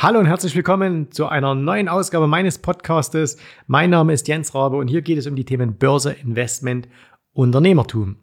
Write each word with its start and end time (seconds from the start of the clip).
Hallo 0.00 0.20
und 0.20 0.26
herzlich 0.26 0.54
willkommen 0.54 1.10
zu 1.10 1.26
einer 1.26 1.56
neuen 1.56 1.88
Ausgabe 1.88 2.28
meines 2.28 2.58
Podcastes. 2.58 3.36
Mein 3.66 3.90
Name 3.90 4.12
ist 4.12 4.28
Jens 4.28 4.54
Rabe 4.54 4.76
und 4.76 4.86
hier 4.86 5.02
geht 5.02 5.18
es 5.18 5.26
um 5.26 5.34
die 5.34 5.44
Themen 5.44 5.76
Börse, 5.76 6.12
Investment, 6.12 6.88
Unternehmertum. 7.32 8.14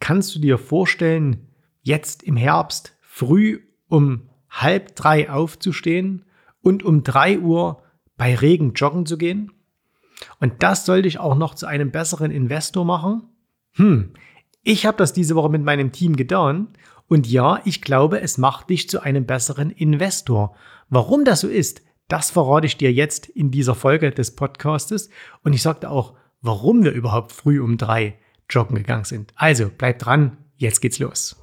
Kannst 0.00 0.34
du 0.34 0.40
dir 0.40 0.58
vorstellen, 0.58 1.46
jetzt 1.82 2.24
im 2.24 2.36
Herbst 2.36 2.96
früh 3.00 3.60
um 3.86 4.28
halb 4.50 4.96
drei 4.96 5.30
aufzustehen 5.30 6.24
und 6.62 6.82
um 6.82 7.04
drei 7.04 7.38
Uhr 7.38 7.84
bei 8.16 8.34
Regen 8.34 8.72
joggen 8.72 9.06
zu 9.06 9.16
gehen? 9.16 9.52
Und 10.40 10.64
das 10.64 10.84
soll 10.84 11.02
dich 11.02 11.20
auch 11.20 11.36
noch 11.36 11.54
zu 11.54 11.66
einem 11.66 11.92
besseren 11.92 12.32
Investor 12.32 12.84
machen? 12.84 13.22
Hm, 13.74 14.14
ich 14.64 14.84
habe 14.84 14.96
das 14.96 15.12
diese 15.12 15.36
Woche 15.36 15.48
mit 15.48 15.62
meinem 15.62 15.92
Team 15.92 16.16
getan 16.16 16.70
und 17.12 17.26
ja, 17.26 17.60
ich 17.66 17.82
glaube, 17.82 18.22
es 18.22 18.38
macht 18.38 18.70
dich 18.70 18.88
zu 18.88 19.02
einem 19.02 19.26
besseren 19.26 19.70
Investor. 19.70 20.56
Warum 20.88 21.26
das 21.26 21.40
so 21.40 21.48
ist, 21.48 21.82
das 22.08 22.30
verrate 22.30 22.66
ich 22.66 22.78
dir 22.78 22.90
jetzt 22.90 23.28
in 23.28 23.50
dieser 23.50 23.74
Folge 23.74 24.12
des 24.12 24.34
Podcastes. 24.34 25.10
Und 25.44 25.52
ich 25.52 25.60
sagte 25.60 25.90
auch, 25.90 26.14
warum 26.40 26.84
wir 26.84 26.92
überhaupt 26.92 27.32
früh 27.32 27.60
um 27.60 27.76
drei 27.76 28.16
joggen 28.48 28.76
gegangen 28.76 29.04
sind. 29.04 29.34
Also 29.36 29.70
bleib 29.76 29.98
dran, 29.98 30.38
jetzt 30.56 30.80
geht's 30.80 31.00
los. 31.00 31.36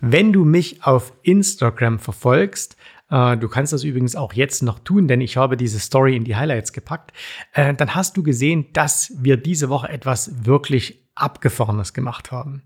Wenn 0.00 0.32
du 0.32 0.44
mich 0.44 0.82
auf 0.84 1.12
Instagram 1.22 2.00
verfolgst, 2.00 2.76
du 3.08 3.48
kannst 3.48 3.72
das 3.72 3.84
übrigens 3.84 4.16
auch 4.16 4.32
jetzt 4.32 4.62
noch 4.62 4.78
tun, 4.80 5.06
denn 5.08 5.20
ich 5.20 5.36
habe 5.36 5.56
diese 5.56 5.78
Story 5.78 6.16
in 6.16 6.24
die 6.24 6.36
Highlights 6.36 6.72
gepackt. 6.72 7.12
Äh, 7.52 7.74
dann 7.74 7.94
hast 7.94 8.16
du 8.16 8.22
gesehen, 8.22 8.66
dass 8.72 9.12
wir 9.18 9.36
diese 9.36 9.68
Woche 9.68 9.88
etwas 9.88 10.44
wirklich 10.44 11.06
Abgefahrenes 11.14 11.92
gemacht 11.94 12.32
haben. 12.32 12.62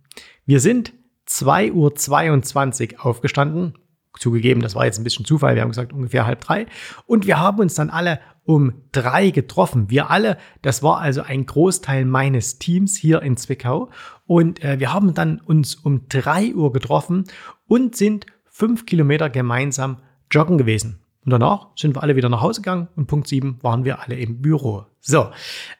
Wir 0.46 0.60
sind 0.60 0.92
2.22 1.28 2.94
Uhr 2.94 3.06
aufgestanden. 3.06 3.74
Zugegeben, 4.18 4.60
das 4.60 4.74
war 4.74 4.84
jetzt 4.84 4.98
ein 4.98 5.04
bisschen 5.04 5.24
Zufall. 5.24 5.54
Wir 5.54 5.62
haben 5.62 5.68
gesagt 5.68 5.92
ungefähr 5.92 6.26
halb 6.26 6.40
drei. 6.40 6.66
Und 7.06 7.26
wir 7.26 7.38
haben 7.38 7.60
uns 7.60 7.74
dann 7.74 7.90
alle 7.90 8.18
um 8.44 8.72
drei 8.90 9.30
getroffen. 9.30 9.88
Wir 9.88 10.10
alle, 10.10 10.36
das 10.62 10.82
war 10.82 10.98
also 10.98 11.22
ein 11.22 11.46
Großteil 11.46 12.04
meines 12.04 12.58
Teams 12.58 12.96
hier 12.96 13.22
in 13.22 13.36
Zwickau. 13.36 13.90
Und 14.26 14.64
äh, 14.64 14.80
wir 14.80 14.92
haben 14.92 15.14
dann 15.14 15.38
uns 15.38 15.76
um 15.76 16.08
drei 16.08 16.52
Uhr 16.54 16.72
getroffen 16.72 17.24
und 17.68 17.94
sind 17.94 18.26
fünf 18.46 18.84
Kilometer 18.84 19.30
gemeinsam 19.30 19.98
joggen 20.30 20.58
gewesen. 20.58 21.00
Und 21.24 21.32
danach 21.32 21.68
sind 21.76 21.94
wir 21.94 22.02
alle 22.02 22.16
wieder 22.16 22.28
nach 22.28 22.40
Hause 22.40 22.62
gegangen 22.62 22.88
und 22.96 23.06
Punkt 23.06 23.28
7 23.28 23.58
waren 23.62 23.84
wir 23.84 24.00
alle 24.00 24.16
im 24.16 24.40
Büro. 24.40 24.86
So, 25.00 25.30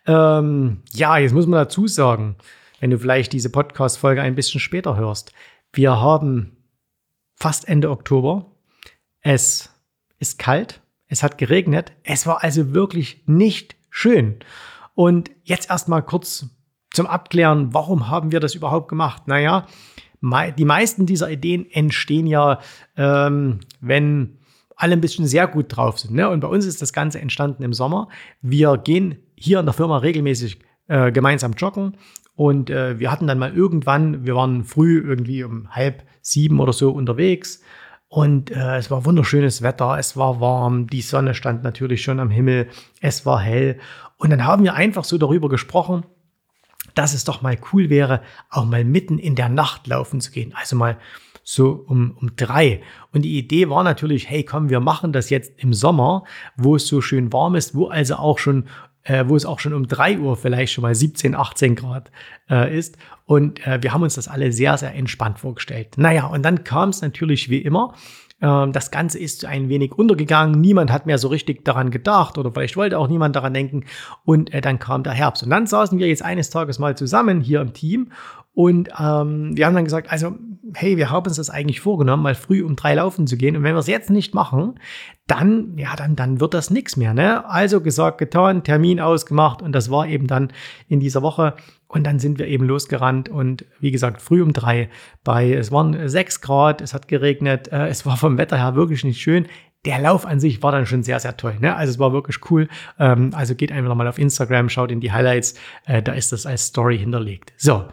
ähm, 0.06 0.82
ja, 0.92 1.16
jetzt 1.18 1.32
muss 1.32 1.46
man 1.46 1.58
dazu 1.58 1.86
sagen, 1.86 2.36
wenn 2.80 2.90
du 2.90 2.98
vielleicht 2.98 3.32
diese 3.32 3.50
Podcast-Folge 3.50 4.22
ein 4.22 4.34
bisschen 4.34 4.60
später 4.60 4.96
hörst, 4.96 5.32
wir 5.72 6.00
haben 6.00 6.56
fast 7.36 7.68
Ende 7.68 7.90
Oktober. 7.90 8.46
Es 9.20 9.70
ist 10.18 10.38
kalt, 10.38 10.80
es 11.06 11.22
hat 11.22 11.38
geregnet, 11.38 11.92
es 12.04 12.26
war 12.26 12.42
also 12.42 12.74
wirklich 12.74 13.22
nicht 13.26 13.76
schön. 13.88 14.40
Und 14.94 15.30
jetzt 15.44 15.70
erstmal 15.70 16.02
kurz 16.02 16.46
zum 16.90 17.06
Abklären, 17.06 17.72
warum 17.72 18.08
haben 18.08 18.32
wir 18.32 18.40
das 18.40 18.54
überhaupt 18.54 18.88
gemacht? 18.88 19.26
Naja, 19.26 19.66
die 20.22 20.64
meisten 20.64 21.06
dieser 21.06 21.30
Ideen 21.30 21.70
entstehen 21.70 22.26
ja, 22.26 22.60
ähm, 22.96 23.60
wenn 23.80 24.39
alle 24.80 24.94
ein 24.94 25.00
bisschen 25.00 25.26
sehr 25.26 25.46
gut 25.46 25.66
drauf 25.68 25.98
sind. 25.98 26.14
Ne? 26.14 26.28
Und 26.28 26.40
bei 26.40 26.48
uns 26.48 26.64
ist 26.64 26.80
das 26.80 26.92
Ganze 26.92 27.20
entstanden 27.20 27.62
im 27.62 27.72
Sommer. 27.72 28.08
Wir 28.40 28.78
gehen 28.78 29.18
hier 29.34 29.60
in 29.60 29.66
der 29.66 29.74
Firma 29.74 29.98
regelmäßig 29.98 30.58
äh, 30.88 31.12
gemeinsam 31.12 31.52
joggen. 31.52 31.96
Und 32.34 32.70
äh, 32.70 32.98
wir 32.98 33.12
hatten 33.12 33.26
dann 33.26 33.38
mal 33.38 33.54
irgendwann, 33.54 34.24
wir 34.24 34.34
waren 34.34 34.64
früh 34.64 34.98
irgendwie 34.98 35.44
um 35.44 35.70
halb 35.70 36.02
sieben 36.22 36.60
oder 36.60 36.72
so 36.72 36.90
unterwegs. 36.90 37.60
Und 38.08 38.50
äh, 38.50 38.78
es 38.78 38.90
war 38.90 39.04
wunderschönes 39.04 39.62
Wetter, 39.62 39.98
es 39.98 40.16
war 40.16 40.40
warm, 40.40 40.88
die 40.88 41.02
Sonne 41.02 41.34
stand 41.34 41.62
natürlich 41.62 42.02
schon 42.02 42.18
am 42.18 42.30
Himmel, 42.30 42.68
es 43.00 43.24
war 43.24 43.38
hell. 43.38 43.78
Und 44.16 44.30
dann 44.30 44.44
haben 44.44 44.64
wir 44.64 44.74
einfach 44.74 45.04
so 45.04 45.18
darüber 45.18 45.48
gesprochen, 45.48 46.04
dass 46.94 47.14
es 47.14 47.24
doch 47.24 47.42
mal 47.42 47.56
cool 47.72 47.90
wäre, 47.90 48.22
auch 48.48 48.64
mal 48.64 48.84
mitten 48.84 49.18
in 49.18 49.36
der 49.36 49.48
Nacht 49.48 49.86
laufen 49.86 50.20
zu 50.20 50.32
gehen. 50.32 50.54
Also 50.56 50.74
mal 50.74 50.96
so 51.42 51.84
um, 51.86 52.16
um 52.20 52.36
drei. 52.36 52.82
Und 53.12 53.22
die 53.22 53.38
Idee 53.38 53.68
war 53.68 53.82
natürlich, 53.82 54.28
hey, 54.28 54.44
komm, 54.44 54.70
wir 54.70 54.80
machen 54.80 55.12
das 55.12 55.30
jetzt 55.30 55.52
im 55.58 55.72
Sommer, 55.72 56.24
wo 56.56 56.76
es 56.76 56.86
so 56.86 57.00
schön 57.00 57.32
warm 57.32 57.54
ist, 57.54 57.74
wo 57.74 57.88
also 57.88 58.16
auch 58.16 58.38
schon 58.38 58.64
äh, 59.04 59.24
wo 59.26 59.36
es 59.36 59.46
auch 59.46 59.58
schon 59.60 59.72
um 59.72 59.88
drei 59.88 60.18
Uhr 60.18 60.36
vielleicht 60.36 60.72
schon 60.72 60.82
mal 60.82 60.94
17, 60.94 61.34
18 61.34 61.74
Grad 61.74 62.10
äh, 62.50 62.76
ist. 62.76 62.98
Und 63.24 63.66
äh, 63.66 63.82
wir 63.82 63.92
haben 63.92 64.02
uns 64.02 64.14
das 64.14 64.28
alle 64.28 64.52
sehr, 64.52 64.76
sehr 64.76 64.94
entspannt 64.94 65.38
vorgestellt. 65.38 65.96
Naja, 65.96 66.26
und 66.26 66.42
dann 66.42 66.64
kam 66.64 66.90
es 66.90 67.00
natürlich 67.00 67.48
wie 67.48 67.58
immer. 67.58 67.94
Ähm, 68.42 68.72
das 68.72 68.90
Ganze 68.90 69.18
ist 69.18 69.44
ein 69.44 69.68
wenig 69.68 69.92
untergegangen. 69.92 70.60
Niemand 70.60 70.92
hat 70.92 71.06
mehr 71.06 71.18
so 71.18 71.28
richtig 71.28 71.64
daran 71.64 71.90
gedacht 71.90 72.38
oder 72.38 72.52
vielleicht 72.52 72.76
wollte 72.76 72.98
auch 72.98 73.08
niemand 73.08 73.36
daran 73.36 73.54
denken. 73.54 73.84
Und 74.24 74.52
äh, 74.52 74.60
dann 74.60 74.78
kam 74.78 75.02
der 75.02 75.12
Herbst. 75.12 75.42
Und 75.42 75.50
dann 75.50 75.66
saßen 75.66 75.98
wir 75.98 76.08
jetzt 76.08 76.24
eines 76.24 76.50
Tages 76.50 76.78
mal 76.78 76.96
zusammen 76.96 77.40
hier 77.40 77.60
im 77.60 77.72
Team 77.72 78.10
und 78.52 78.88
ähm, 78.98 79.56
wir 79.56 79.66
haben 79.66 79.74
dann 79.74 79.84
gesagt, 79.84 80.10
also, 80.10 80.34
hey, 80.74 80.96
wir 80.96 81.10
haben 81.10 81.26
uns 81.26 81.36
das 81.36 81.50
eigentlich 81.50 81.80
vorgenommen, 81.80 82.22
mal 82.22 82.34
früh 82.34 82.62
um 82.62 82.76
drei 82.76 82.94
laufen 82.94 83.26
zu 83.26 83.36
gehen. 83.36 83.56
Und 83.56 83.62
wenn 83.62 83.74
wir 83.74 83.78
es 83.78 83.86
jetzt 83.86 84.10
nicht 84.10 84.34
machen, 84.34 84.78
dann, 85.26 85.76
ja, 85.78 85.94
dann, 85.96 86.16
dann 86.16 86.40
wird 86.40 86.54
das 86.54 86.70
nichts 86.70 86.96
mehr. 86.96 87.14
Ne? 87.14 87.48
Also 87.48 87.80
gesagt, 87.80 88.18
getan, 88.18 88.64
Termin 88.64 89.00
ausgemacht 89.00 89.62
und 89.62 89.72
das 89.72 89.90
war 89.90 90.06
eben 90.06 90.26
dann 90.26 90.52
in 90.88 91.00
dieser 91.00 91.22
Woche. 91.22 91.54
Und 91.86 92.04
dann 92.04 92.18
sind 92.18 92.38
wir 92.38 92.46
eben 92.46 92.66
losgerannt 92.66 93.28
und 93.28 93.64
wie 93.80 93.90
gesagt, 93.90 94.20
früh 94.22 94.42
um 94.42 94.52
drei 94.52 94.90
bei, 95.24 95.52
es 95.52 95.72
waren 95.72 96.08
sechs 96.08 96.40
Grad, 96.40 96.80
es 96.80 96.94
hat 96.94 97.08
geregnet, 97.08 97.68
äh, 97.72 97.88
es 97.88 98.06
war 98.06 98.16
vom 98.16 98.38
Wetter 98.38 98.56
her 98.56 98.74
wirklich 98.74 99.04
nicht 99.04 99.20
schön. 99.20 99.46
Der 99.84 99.98
Lauf 99.98 100.26
an 100.26 100.40
sich 100.40 100.62
war 100.62 100.72
dann 100.72 100.86
schon 100.86 101.02
sehr, 101.02 101.18
sehr 101.18 101.36
toll. 101.36 101.56
Ne? 101.60 101.74
Also 101.74 101.92
es 101.92 101.98
war 101.98 102.12
wirklich 102.12 102.38
cool. 102.50 102.68
Ähm, 102.98 103.30
also 103.34 103.54
geht 103.54 103.72
einfach 103.72 103.88
nochmal 103.88 104.08
auf 104.08 104.18
Instagram, 104.18 104.68
schaut 104.68 104.92
in 104.92 105.00
die 105.00 105.10
Highlights, 105.10 105.54
äh, 105.86 106.02
da 106.02 106.12
ist 106.12 106.32
das 106.32 106.46
als 106.46 106.66
Story 106.66 106.98
hinterlegt. 106.98 107.52
So, 107.56 107.86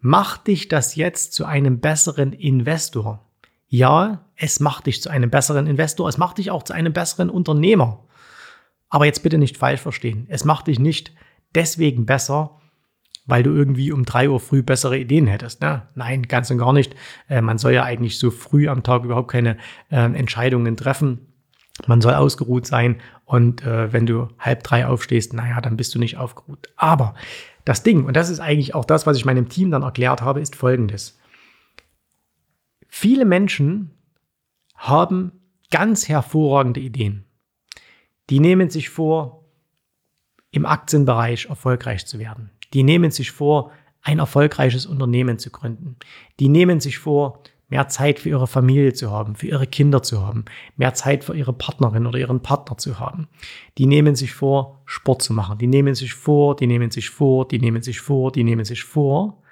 Macht 0.00 0.46
dich 0.46 0.68
das 0.68 0.94
jetzt 0.94 1.32
zu 1.32 1.44
einem 1.44 1.80
besseren 1.80 2.32
Investor? 2.32 3.26
Ja, 3.66 4.24
es 4.36 4.60
macht 4.60 4.86
dich 4.86 5.02
zu 5.02 5.10
einem 5.10 5.30
besseren 5.30 5.66
Investor. 5.66 6.08
Es 6.08 6.18
macht 6.18 6.38
dich 6.38 6.50
auch 6.50 6.62
zu 6.62 6.72
einem 6.72 6.92
besseren 6.92 7.30
Unternehmer. 7.30 8.04
Aber 8.88 9.04
jetzt 9.04 9.22
bitte 9.22 9.38
nicht 9.38 9.58
falsch 9.58 9.80
verstehen. 9.80 10.26
Es 10.30 10.44
macht 10.44 10.68
dich 10.68 10.78
nicht 10.78 11.12
deswegen 11.54 12.06
besser, 12.06 12.58
weil 13.26 13.42
du 13.42 13.52
irgendwie 13.52 13.92
um 13.92 14.04
drei 14.04 14.30
Uhr 14.30 14.40
früh 14.40 14.62
bessere 14.62 14.98
Ideen 14.98 15.26
hättest. 15.26 15.60
Ne? 15.60 15.82
Nein, 15.94 16.22
ganz 16.22 16.50
und 16.50 16.58
gar 16.58 16.72
nicht. 16.72 16.96
Äh, 17.28 17.42
man 17.42 17.58
soll 17.58 17.72
ja 17.72 17.82
eigentlich 17.82 18.18
so 18.18 18.30
früh 18.30 18.68
am 18.68 18.82
Tag 18.82 19.04
überhaupt 19.04 19.30
keine 19.30 19.58
äh, 19.90 19.96
Entscheidungen 19.96 20.76
treffen. 20.76 21.26
Man 21.86 22.00
soll 22.00 22.14
ausgeruht 22.14 22.66
sein 22.66 22.96
und 23.24 23.62
äh, 23.62 23.92
wenn 23.92 24.06
du 24.06 24.28
halb 24.38 24.64
drei 24.64 24.86
aufstehst, 24.86 25.32
naja, 25.34 25.60
dann 25.60 25.76
bist 25.76 25.94
du 25.94 25.98
nicht 25.98 26.16
aufgeruht. 26.16 26.68
Aber 26.76 27.14
das 27.68 27.82
Ding, 27.82 28.06
und 28.06 28.16
das 28.16 28.30
ist 28.30 28.40
eigentlich 28.40 28.74
auch 28.74 28.86
das, 28.86 29.06
was 29.06 29.18
ich 29.18 29.26
meinem 29.26 29.50
Team 29.50 29.70
dann 29.70 29.82
erklärt 29.82 30.22
habe, 30.22 30.40
ist 30.40 30.56
folgendes. 30.56 31.18
Viele 32.88 33.26
Menschen 33.26 33.90
haben 34.74 35.32
ganz 35.70 36.08
hervorragende 36.08 36.80
Ideen. 36.80 37.26
Die 38.30 38.40
nehmen 38.40 38.70
sich 38.70 38.88
vor, 38.88 39.44
im 40.50 40.64
Aktienbereich 40.64 41.46
erfolgreich 41.50 42.06
zu 42.06 42.18
werden. 42.18 42.50
Die 42.72 42.84
nehmen 42.84 43.10
sich 43.10 43.32
vor, 43.32 43.70
ein 44.00 44.18
erfolgreiches 44.18 44.86
Unternehmen 44.86 45.38
zu 45.38 45.50
gründen. 45.50 45.96
Die 46.40 46.48
nehmen 46.48 46.80
sich 46.80 46.96
vor, 46.96 47.42
mehr 47.68 47.88
Zeit 47.88 48.18
für 48.18 48.30
ihre 48.30 48.46
Familie 48.46 48.94
zu 48.94 49.10
haben, 49.10 49.36
für 49.36 49.46
ihre 49.46 49.66
Kinder 49.66 50.02
zu 50.02 50.26
haben, 50.26 50.46
mehr 50.76 50.94
Zeit 50.94 51.24
für 51.24 51.36
ihre 51.36 51.52
Partnerin 51.52 52.06
oder 52.06 52.18
ihren 52.18 52.40
Partner 52.40 52.78
zu 52.78 52.98
haben. 52.98 53.28
Die 53.76 53.86
nehmen 53.86 54.16
sich 54.16 54.32
vor, 54.32 54.82
Sport 54.86 55.22
zu 55.22 55.32
machen. 55.34 55.58
Die 55.58 55.66
nehmen 55.66 55.94
sich 55.94 56.14
vor, 56.14 56.56
die 56.56 56.66
nehmen 56.66 56.90
sich 56.90 57.10
vor, 57.10 57.46
die 57.46 57.58
nehmen 57.58 57.82
sich 57.82 58.00
vor, 58.00 58.32
die 58.32 58.44
nehmen 58.44 58.64
sich 58.64 58.84
vor. 58.84 59.42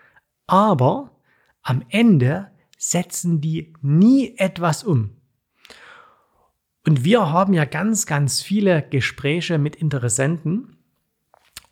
Aber 0.47 1.11
am 1.63 1.83
Ende 1.91 2.49
setzen 2.79 3.41
die 3.41 3.75
nie 3.83 4.35
etwas 4.39 4.83
um. 4.85 5.11
Und 6.87 7.05
wir 7.05 7.31
haben 7.31 7.53
ja 7.53 7.65
ganz, 7.65 8.07
ganz 8.07 8.43
viele 8.43 8.81
Gespräche 8.83 9.59
mit 9.59 9.77
Interessenten, 9.77 10.76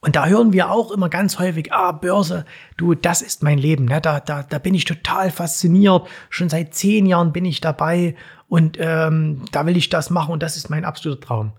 und 0.04 0.16
da 0.16 0.26
hören 0.26 0.52
wir 0.52 0.70
auch 0.70 0.90
immer 0.90 1.08
ganz 1.08 1.38
häufig, 1.38 1.72
ah, 1.72 1.90
Börse, 1.92 2.44
du, 2.76 2.94
das 2.94 3.22
ist 3.22 3.42
mein 3.42 3.56
Leben. 3.56 3.86
Ne? 3.86 4.02
Da, 4.02 4.20
da, 4.20 4.42
da 4.42 4.58
bin 4.58 4.74
ich 4.74 4.84
total 4.84 5.30
fasziniert. 5.30 6.06
Schon 6.28 6.50
seit 6.50 6.74
zehn 6.74 7.06
Jahren 7.06 7.32
bin 7.32 7.46
ich 7.46 7.62
dabei 7.62 8.14
und 8.46 8.76
ähm, 8.78 9.46
da 9.50 9.64
will 9.64 9.78
ich 9.78 9.88
das 9.88 10.10
machen 10.10 10.34
und 10.34 10.42
das 10.42 10.58
ist 10.58 10.68
mein 10.68 10.84
absoluter 10.84 11.22
Traum. 11.22 11.52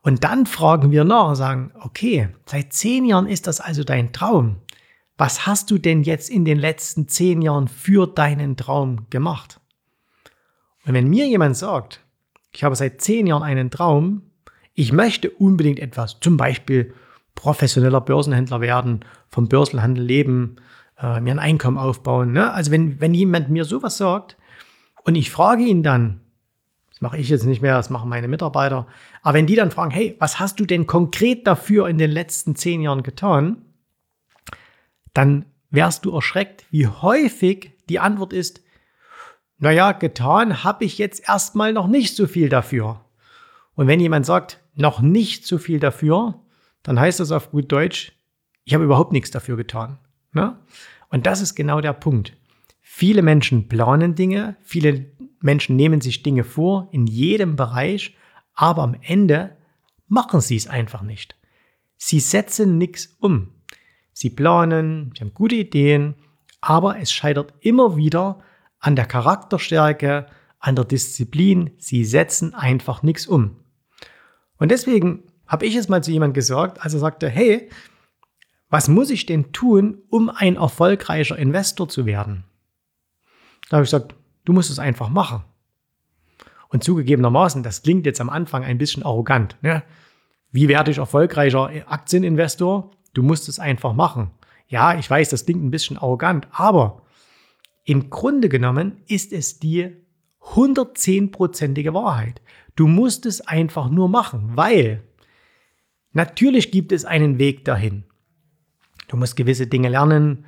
Und 0.00 0.24
dann 0.24 0.46
fragen 0.46 0.92
wir 0.92 1.04
nach 1.04 1.28
und 1.28 1.36
sagen, 1.36 1.72
okay, 1.78 2.30
seit 2.46 2.72
zehn 2.72 3.04
Jahren 3.04 3.26
ist 3.26 3.46
das 3.46 3.60
also 3.60 3.84
dein 3.84 4.14
Traum. 4.14 4.56
Was 5.18 5.46
hast 5.46 5.70
du 5.70 5.76
denn 5.76 6.04
jetzt 6.04 6.30
in 6.30 6.46
den 6.46 6.58
letzten 6.58 7.06
zehn 7.06 7.42
Jahren 7.42 7.68
für 7.68 8.06
deinen 8.06 8.56
Traum 8.56 9.08
gemacht? 9.10 9.60
Und 10.86 10.94
wenn 10.94 11.08
mir 11.08 11.28
jemand 11.28 11.58
sagt, 11.58 12.00
ich 12.50 12.64
habe 12.64 12.76
seit 12.76 13.02
zehn 13.02 13.26
Jahren 13.26 13.42
einen 13.42 13.70
Traum, 13.70 14.22
ich 14.72 14.90
möchte 14.90 15.28
unbedingt 15.28 15.80
etwas, 15.80 16.18
zum 16.20 16.38
Beispiel 16.38 16.94
professioneller 17.34 18.00
Börsenhändler 18.00 18.60
werden, 18.60 19.04
vom 19.28 19.48
Börsenhandel 19.48 20.04
leben, 20.04 20.56
äh, 20.98 21.20
mir 21.20 21.32
ein 21.32 21.38
Einkommen 21.38 21.78
aufbauen. 21.78 22.32
Ne? 22.32 22.52
Also 22.52 22.70
wenn, 22.70 23.00
wenn 23.00 23.14
jemand 23.14 23.50
mir 23.50 23.64
sowas 23.64 23.96
sagt 23.96 24.36
und 25.04 25.14
ich 25.14 25.30
frage 25.30 25.64
ihn 25.64 25.82
dann, 25.82 26.20
das 26.90 27.00
mache 27.00 27.18
ich 27.18 27.28
jetzt 27.28 27.44
nicht 27.44 27.60
mehr, 27.60 27.74
das 27.74 27.90
machen 27.90 28.08
meine 28.08 28.28
Mitarbeiter, 28.28 28.86
aber 29.22 29.34
wenn 29.34 29.46
die 29.46 29.56
dann 29.56 29.70
fragen, 29.70 29.90
hey, 29.90 30.16
was 30.20 30.38
hast 30.38 30.60
du 30.60 30.64
denn 30.64 30.86
konkret 30.86 31.46
dafür 31.46 31.88
in 31.88 31.98
den 31.98 32.10
letzten 32.10 32.54
zehn 32.54 32.80
Jahren 32.80 33.02
getan, 33.02 33.62
dann 35.12 35.46
wärst 35.70 36.04
du 36.04 36.14
erschreckt, 36.14 36.64
wie 36.70 36.86
häufig 36.86 37.72
die 37.88 37.98
Antwort 37.98 38.32
ist, 38.32 38.62
naja, 39.58 39.92
getan 39.92 40.64
habe 40.64 40.84
ich 40.84 40.98
jetzt 40.98 41.28
erstmal 41.28 41.72
noch 41.72 41.86
nicht 41.86 42.16
so 42.16 42.26
viel 42.26 42.48
dafür. 42.48 43.00
Und 43.74 43.86
wenn 43.86 44.00
jemand 44.00 44.26
sagt, 44.26 44.60
noch 44.74 45.00
nicht 45.00 45.46
so 45.46 45.58
viel 45.58 45.80
dafür, 45.80 46.40
dann 46.84 47.00
heißt 47.00 47.18
das 47.18 47.32
auf 47.32 47.50
gut 47.50 47.72
Deutsch, 47.72 48.12
ich 48.64 48.74
habe 48.74 48.84
überhaupt 48.84 49.12
nichts 49.12 49.32
dafür 49.32 49.56
getan. 49.56 49.98
Ne? 50.32 50.56
Und 51.10 51.26
das 51.26 51.40
ist 51.40 51.54
genau 51.54 51.80
der 51.80 51.92
Punkt. 51.92 52.36
Viele 52.80 53.22
Menschen 53.22 53.68
planen 53.68 54.14
Dinge, 54.14 54.56
viele 54.62 55.10
Menschen 55.40 55.74
nehmen 55.74 56.00
sich 56.00 56.22
Dinge 56.22 56.44
vor 56.44 56.88
in 56.92 57.06
jedem 57.06 57.56
Bereich, 57.56 58.16
aber 58.54 58.82
am 58.82 58.96
Ende 59.00 59.56
machen 60.06 60.40
sie 60.40 60.56
es 60.56 60.68
einfach 60.68 61.02
nicht. 61.02 61.36
Sie 61.96 62.20
setzen 62.20 62.78
nichts 62.78 63.16
um. 63.18 63.52
Sie 64.12 64.30
planen, 64.30 65.12
sie 65.14 65.24
haben 65.24 65.34
gute 65.34 65.56
Ideen, 65.56 66.14
aber 66.60 66.98
es 66.98 67.12
scheitert 67.12 67.54
immer 67.60 67.96
wieder 67.96 68.40
an 68.78 68.96
der 68.96 69.06
Charakterstärke, 69.06 70.26
an 70.58 70.76
der 70.76 70.84
Disziplin. 70.84 71.70
Sie 71.78 72.04
setzen 72.04 72.54
einfach 72.54 73.02
nichts 73.02 73.26
um. 73.26 73.56
Und 74.56 74.70
deswegen 74.70 75.24
habe 75.46 75.66
ich 75.66 75.74
es 75.76 75.88
mal 75.88 76.02
zu 76.02 76.10
jemandem 76.10 76.34
gesagt, 76.34 76.82
als 76.82 76.94
er 76.94 77.00
sagte, 77.00 77.28
hey, 77.28 77.68
was 78.70 78.88
muss 78.88 79.10
ich 79.10 79.26
denn 79.26 79.52
tun, 79.52 79.98
um 80.10 80.30
ein 80.30 80.56
erfolgreicher 80.56 81.38
Investor 81.38 81.88
zu 81.88 82.06
werden? 82.06 82.44
Da 83.68 83.76
habe 83.76 83.84
ich 83.84 83.90
gesagt, 83.90 84.14
du 84.44 84.52
musst 84.52 84.70
es 84.70 84.78
einfach 84.78 85.08
machen. 85.08 85.44
Und 86.68 86.82
zugegebenermaßen, 86.82 87.62
das 87.62 87.82
klingt 87.82 88.04
jetzt 88.04 88.20
am 88.20 88.30
Anfang 88.30 88.64
ein 88.64 88.78
bisschen 88.78 89.04
arrogant. 89.04 89.56
Ne? 89.62 89.84
Wie 90.50 90.68
werde 90.68 90.90
ich 90.90 90.98
erfolgreicher 90.98 91.70
Aktieninvestor? 91.86 92.90
Du 93.12 93.22
musst 93.22 93.48
es 93.48 93.58
einfach 93.58 93.92
machen. 93.92 94.30
Ja, 94.66 94.98
ich 94.98 95.08
weiß, 95.08 95.30
das 95.30 95.44
klingt 95.44 95.62
ein 95.62 95.70
bisschen 95.70 95.98
arrogant, 95.98 96.48
aber 96.50 97.02
im 97.84 98.10
Grunde 98.10 98.48
genommen 98.48 99.02
ist 99.06 99.32
es 99.32 99.60
die 99.60 99.90
110-prozentige 100.40 101.94
Wahrheit. 101.94 102.40
Du 102.76 102.86
musst 102.86 103.24
es 103.26 103.40
einfach 103.40 103.88
nur 103.88 104.08
machen, 104.08 104.52
weil 104.54 105.04
natürlich 106.14 106.70
gibt 106.70 106.92
es 106.92 107.04
einen 107.04 107.38
Weg 107.38 107.64
dahin. 107.64 108.04
Du 109.08 109.16
musst 109.16 109.36
gewisse 109.36 109.66
Dinge 109.66 109.90
lernen, 109.90 110.46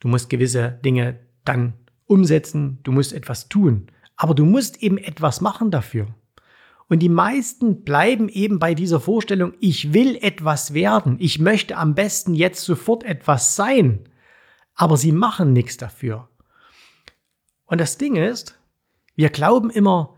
du 0.00 0.08
musst 0.08 0.28
gewisse 0.28 0.78
Dinge 0.84 1.18
dann 1.44 1.72
umsetzen, 2.06 2.78
du 2.82 2.92
musst 2.92 3.12
etwas 3.12 3.48
tun, 3.48 3.86
aber 4.16 4.34
du 4.34 4.44
musst 4.44 4.82
eben 4.82 4.98
etwas 4.98 5.40
machen 5.40 5.70
dafür. 5.70 6.14
Und 6.88 6.98
die 6.98 7.08
meisten 7.08 7.82
bleiben 7.82 8.28
eben 8.28 8.58
bei 8.58 8.74
dieser 8.74 9.00
Vorstellung, 9.00 9.54
ich 9.58 9.94
will 9.94 10.16
etwas 10.20 10.74
werden, 10.74 11.16
ich 11.18 11.38
möchte 11.38 11.76
am 11.76 11.94
besten 11.94 12.34
jetzt 12.34 12.62
sofort 12.64 13.04
etwas 13.04 13.56
sein, 13.56 14.08
aber 14.74 14.96
sie 14.96 15.12
machen 15.12 15.52
nichts 15.52 15.76
dafür. 15.76 16.28
Und 17.64 17.80
das 17.80 17.96
Ding 17.96 18.16
ist, 18.16 18.58
wir 19.16 19.30
glauben 19.30 19.70
immer, 19.70 20.14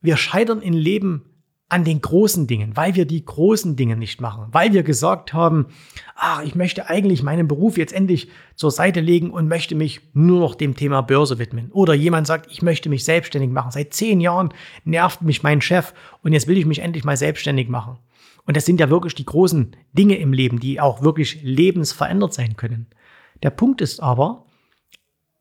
wir 0.00 0.16
scheitern 0.16 0.62
im 0.62 0.74
Leben 0.74 1.24
an 1.72 1.84
den 1.84 2.02
großen 2.02 2.46
Dingen, 2.46 2.76
weil 2.76 2.96
wir 2.96 3.06
die 3.06 3.24
großen 3.24 3.76
Dinge 3.76 3.96
nicht 3.96 4.20
machen, 4.20 4.44
weil 4.52 4.74
wir 4.74 4.82
gesagt 4.82 5.32
haben, 5.32 5.68
ach, 6.14 6.42
ich 6.42 6.54
möchte 6.54 6.90
eigentlich 6.90 7.22
meinen 7.22 7.48
Beruf 7.48 7.78
jetzt 7.78 7.94
endlich 7.94 8.28
zur 8.56 8.70
Seite 8.70 9.00
legen 9.00 9.30
und 9.30 9.48
möchte 9.48 9.74
mich 9.74 10.02
nur 10.12 10.40
noch 10.40 10.54
dem 10.54 10.76
Thema 10.76 11.00
Börse 11.00 11.38
widmen. 11.38 11.72
Oder 11.72 11.94
jemand 11.94 12.26
sagt, 12.26 12.52
ich 12.52 12.60
möchte 12.60 12.90
mich 12.90 13.06
selbstständig 13.06 13.50
machen. 13.50 13.70
Seit 13.70 13.94
zehn 13.94 14.20
Jahren 14.20 14.52
nervt 14.84 15.22
mich 15.22 15.42
mein 15.42 15.62
Chef 15.62 15.94
und 16.22 16.34
jetzt 16.34 16.46
will 16.46 16.58
ich 16.58 16.66
mich 16.66 16.80
endlich 16.80 17.04
mal 17.04 17.16
selbstständig 17.16 17.70
machen. 17.70 17.96
Und 18.44 18.54
das 18.54 18.66
sind 18.66 18.78
ja 18.78 18.90
wirklich 18.90 19.14
die 19.14 19.24
großen 19.24 19.74
Dinge 19.94 20.16
im 20.16 20.34
Leben, 20.34 20.60
die 20.60 20.78
auch 20.78 21.00
wirklich 21.00 21.42
lebensverändert 21.42 22.34
sein 22.34 22.54
können. 22.56 22.86
Der 23.42 23.50
Punkt 23.50 23.80
ist 23.80 24.00
aber, 24.00 24.44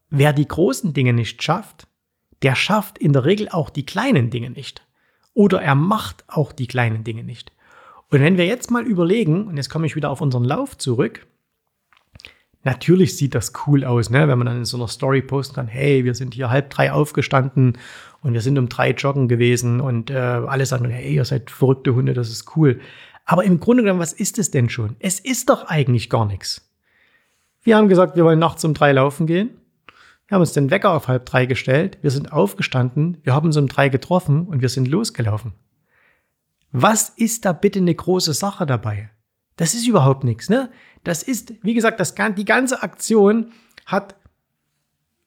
wer 0.09 0.31
die 0.31 0.47
großen 0.47 0.93
Dinge 0.93 1.11
nicht 1.11 1.43
schafft, 1.43 1.87
der 2.41 2.55
schafft 2.55 2.99
in 2.99 3.11
der 3.11 3.25
Regel 3.25 3.49
auch 3.49 3.69
die 3.69 3.85
kleinen 3.85 4.29
Dinge 4.29 4.49
nicht. 4.51 4.81
Oder 5.33 5.61
er 5.61 5.75
macht 5.75 6.23
auch 6.27 6.51
die 6.51 6.67
kleinen 6.67 7.03
Dinge 7.03 7.23
nicht. 7.23 7.51
Und 8.09 8.21
wenn 8.21 8.37
wir 8.37 8.45
jetzt 8.45 8.71
mal 8.71 8.85
überlegen, 8.85 9.47
und 9.47 9.57
jetzt 9.57 9.69
komme 9.69 9.87
ich 9.87 9.95
wieder 9.95 10.09
auf 10.09 10.21
unseren 10.21 10.43
Lauf 10.43 10.77
zurück, 10.77 11.25
natürlich 12.63 13.17
sieht 13.17 13.33
das 13.35 13.53
cool 13.65 13.85
aus, 13.85 14.09
ne? 14.09 14.27
wenn 14.27 14.37
man 14.37 14.47
dann 14.47 14.57
in 14.57 14.65
so 14.65 14.77
einer 14.77 14.89
Story 14.89 15.21
posten 15.21 15.55
kann, 15.55 15.67
hey, 15.67 16.03
wir 16.03 16.13
sind 16.13 16.33
hier 16.33 16.49
halb 16.49 16.69
drei 16.69 16.91
aufgestanden 16.91 17.77
und 18.21 18.33
wir 18.33 18.41
sind 18.41 18.57
um 18.57 18.67
drei 18.67 18.91
joggen 18.91 19.27
gewesen 19.27 19.79
und 19.79 20.11
äh, 20.11 20.15
alle 20.15 20.65
sagen, 20.65 20.89
hey, 20.89 21.15
ihr 21.15 21.25
seid 21.25 21.49
verrückte 21.49 21.95
Hunde, 21.95 22.13
das 22.13 22.29
ist 22.29 22.55
cool. 22.55 22.81
Aber 23.25 23.45
im 23.45 23.59
Grunde 23.59 23.83
genommen, 23.83 24.01
was 24.01 24.13
ist 24.13 24.37
es 24.39 24.51
denn 24.51 24.69
schon? 24.69 24.97
Es 24.99 25.19
ist 25.19 25.49
doch 25.49 25.65
eigentlich 25.65 26.09
gar 26.09 26.25
nichts. 26.25 26.69
Wir 27.63 27.77
haben 27.77 27.87
gesagt, 27.87 28.15
wir 28.15 28.25
wollen 28.25 28.39
nachts 28.39 28.65
um 28.65 28.73
drei 28.73 28.91
laufen 28.91 29.27
gehen. 29.27 29.51
Wir 30.31 30.35
haben 30.35 30.43
uns 30.43 30.53
den 30.53 30.71
Wecker 30.71 30.91
auf 30.91 31.09
halb 31.09 31.25
drei 31.25 31.45
gestellt, 31.45 31.97
wir 32.01 32.09
sind 32.09 32.31
aufgestanden, 32.31 33.17
wir 33.23 33.35
haben 33.35 33.47
uns 33.47 33.57
um 33.57 33.67
drei 33.67 33.89
getroffen 33.89 34.47
und 34.47 34.61
wir 34.61 34.69
sind 34.69 34.87
losgelaufen. 34.87 35.51
Was 36.71 37.09
ist 37.09 37.43
da 37.43 37.51
bitte 37.51 37.79
eine 37.79 37.93
große 37.93 38.33
Sache 38.33 38.65
dabei? 38.65 39.09
Das 39.57 39.73
ist 39.73 39.85
überhaupt 39.85 40.23
nichts, 40.23 40.47
ne? 40.47 40.71
Das 41.03 41.21
ist, 41.21 41.55
wie 41.63 41.73
gesagt, 41.73 41.99
das, 41.99 42.15
die 42.15 42.45
ganze 42.45 42.81
Aktion 42.81 43.51
hat 43.85 44.15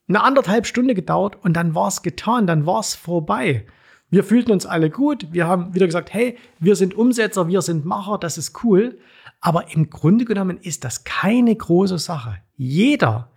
eine 0.07 0.23
anderthalb 0.23 0.65
Stunde 0.65 0.95
gedauert 0.95 1.37
und 1.39 1.53
dann 1.53 1.75
war 1.75 1.89
es 1.89 2.01
getan, 2.01 2.47
dann 2.47 2.65
war 2.65 2.79
es 2.79 2.95
vorbei. 2.95 3.67
Wir 4.09 4.23
fühlten 4.23 4.51
uns 4.51 4.65
alle 4.65 4.89
gut, 4.89 5.27
wir 5.31 5.45
haben 5.45 5.75
wieder 5.75 5.85
gesagt, 5.85 6.15
hey, 6.15 6.35
wir 6.57 6.75
sind 6.75 6.95
Umsetzer, 6.95 7.47
wir 7.47 7.61
sind 7.61 7.85
Macher, 7.85 8.17
das 8.17 8.39
ist 8.39 8.63
cool. 8.63 8.97
Aber 9.39 9.71
im 9.71 9.91
Grunde 9.91 10.25
genommen 10.25 10.57
ist 10.57 10.83
das 10.83 11.03
keine 11.03 11.55
große 11.55 11.99
Sache. 11.99 12.37
Jeder, 12.57 13.29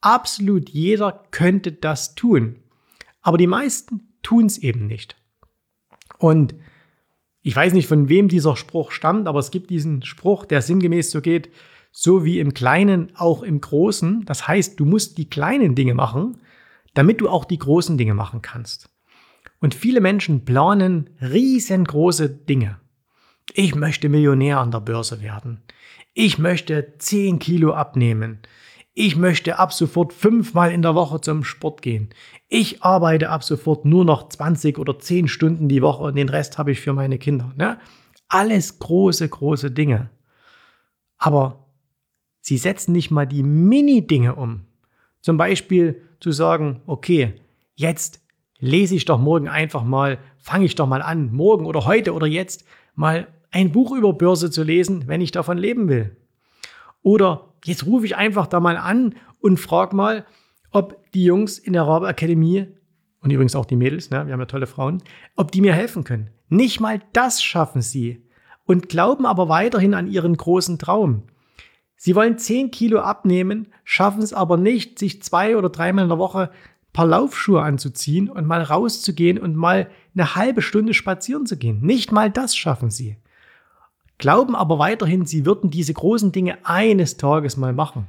Absolut 0.00 0.68
jeder 0.70 1.24
könnte 1.30 1.72
das 1.72 2.14
tun. 2.14 2.56
Aber 3.22 3.38
die 3.38 3.46
meisten 3.46 4.12
tun 4.22 4.46
es 4.46 4.58
eben 4.58 4.86
nicht. 4.86 5.16
Und 6.18 6.54
ich 7.42 7.54
weiß 7.54 7.72
nicht, 7.74 7.86
von 7.86 8.08
wem 8.08 8.28
dieser 8.28 8.56
Spruch 8.56 8.90
stammt, 8.90 9.28
aber 9.28 9.38
es 9.38 9.50
gibt 9.50 9.70
diesen 9.70 10.02
Spruch, 10.02 10.44
der 10.44 10.62
sinngemäß 10.62 11.10
so 11.10 11.20
geht, 11.20 11.50
so 11.92 12.24
wie 12.24 12.40
im 12.40 12.54
Kleinen, 12.54 13.14
auch 13.16 13.42
im 13.42 13.60
Großen. 13.60 14.24
Das 14.24 14.48
heißt, 14.48 14.78
du 14.78 14.84
musst 14.84 15.16
die 15.16 15.30
kleinen 15.30 15.74
Dinge 15.74 15.94
machen, 15.94 16.40
damit 16.94 17.20
du 17.20 17.28
auch 17.28 17.44
die 17.44 17.58
großen 17.58 17.96
Dinge 17.96 18.14
machen 18.14 18.42
kannst. 18.42 18.90
Und 19.60 19.74
viele 19.74 20.00
Menschen 20.00 20.44
planen 20.44 21.10
riesengroße 21.20 22.28
Dinge. 22.28 22.80
Ich 23.54 23.74
möchte 23.74 24.08
Millionär 24.08 24.58
an 24.58 24.70
der 24.70 24.80
Börse 24.80 25.22
werden. 25.22 25.62
Ich 26.14 26.38
möchte 26.38 26.94
10 26.98 27.38
Kilo 27.38 27.72
abnehmen. 27.72 28.40
Ich 28.98 29.14
möchte 29.14 29.58
ab 29.58 29.74
sofort 29.74 30.14
fünfmal 30.14 30.72
in 30.72 30.80
der 30.80 30.94
Woche 30.94 31.20
zum 31.20 31.44
Sport 31.44 31.82
gehen. 31.82 32.08
Ich 32.48 32.82
arbeite 32.82 33.28
ab 33.28 33.44
sofort 33.44 33.84
nur 33.84 34.06
noch 34.06 34.30
20 34.30 34.78
oder 34.78 34.98
10 34.98 35.28
Stunden 35.28 35.68
die 35.68 35.82
Woche 35.82 36.02
und 36.02 36.16
den 36.16 36.30
Rest 36.30 36.56
habe 36.56 36.72
ich 36.72 36.80
für 36.80 36.94
meine 36.94 37.18
Kinder. 37.18 37.52
Ne? 37.58 37.78
Alles 38.28 38.78
große, 38.78 39.28
große 39.28 39.70
Dinge. 39.70 40.08
Aber 41.18 41.66
sie 42.40 42.56
setzen 42.56 42.92
nicht 42.92 43.10
mal 43.10 43.26
die 43.26 43.42
Mini-Dinge 43.42 44.34
um. 44.34 44.62
Zum 45.20 45.36
Beispiel 45.36 46.00
zu 46.18 46.32
sagen, 46.32 46.80
okay, 46.86 47.34
jetzt 47.74 48.22
lese 48.58 48.94
ich 48.94 49.04
doch 49.04 49.20
morgen 49.20 49.48
einfach 49.48 49.84
mal, 49.84 50.16
fange 50.38 50.64
ich 50.64 50.74
doch 50.74 50.86
mal 50.86 51.02
an, 51.02 51.34
morgen 51.34 51.66
oder 51.66 51.84
heute 51.84 52.14
oder 52.14 52.26
jetzt 52.26 52.64
mal 52.94 53.28
ein 53.50 53.72
Buch 53.72 53.94
über 53.94 54.14
Börse 54.14 54.50
zu 54.50 54.62
lesen, 54.62 55.06
wenn 55.06 55.20
ich 55.20 55.32
davon 55.32 55.58
leben 55.58 55.90
will. 55.90 56.16
Oder 57.06 57.54
jetzt 57.64 57.86
rufe 57.86 58.04
ich 58.04 58.16
einfach 58.16 58.48
da 58.48 58.58
mal 58.58 58.76
an 58.76 59.14
und 59.38 59.60
frage 59.60 59.94
mal, 59.94 60.26
ob 60.72 61.00
die 61.12 61.22
Jungs 61.22 61.56
in 61.56 61.72
der 61.72 61.84
Rabe 61.84 62.08
Akademie 62.08 62.66
und 63.20 63.30
übrigens 63.30 63.54
auch 63.54 63.64
die 63.64 63.76
Mädels, 63.76 64.10
ne, 64.10 64.26
wir 64.26 64.32
haben 64.32 64.40
ja 64.40 64.46
tolle 64.46 64.66
Frauen, 64.66 65.00
ob 65.36 65.52
die 65.52 65.60
mir 65.60 65.72
helfen 65.72 66.02
können. 66.02 66.30
Nicht 66.48 66.80
mal 66.80 67.00
das 67.12 67.40
schaffen 67.40 67.80
sie 67.80 68.26
und 68.64 68.88
glauben 68.88 69.24
aber 69.24 69.48
weiterhin 69.48 69.94
an 69.94 70.08
ihren 70.08 70.36
großen 70.36 70.80
Traum. 70.80 71.22
Sie 71.94 72.16
wollen 72.16 72.38
10 72.38 72.72
Kilo 72.72 72.98
abnehmen, 72.98 73.68
schaffen 73.84 74.20
es 74.20 74.32
aber 74.32 74.56
nicht, 74.56 74.98
sich 74.98 75.22
zwei 75.22 75.56
oder 75.56 75.68
dreimal 75.68 76.02
in 76.02 76.10
der 76.10 76.18
Woche 76.18 76.50
ein 76.50 76.92
paar 76.92 77.06
Laufschuhe 77.06 77.62
anzuziehen 77.62 78.28
und 78.28 78.48
mal 78.48 78.62
rauszugehen 78.62 79.38
und 79.38 79.54
mal 79.54 79.88
eine 80.12 80.34
halbe 80.34 80.60
Stunde 80.60 80.92
spazieren 80.92 81.46
zu 81.46 81.56
gehen. 81.56 81.82
Nicht 81.82 82.10
mal 82.10 82.32
das 82.32 82.56
schaffen 82.56 82.90
sie 82.90 83.16
glauben 84.18 84.56
aber 84.56 84.78
weiterhin, 84.78 85.26
sie 85.26 85.46
würden 85.46 85.70
diese 85.70 85.92
großen 85.92 86.32
Dinge 86.32 86.58
eines 86.64 87.16
Tages 87.16 87.56
mal 87.56 87.72
machen. 87.72 88.06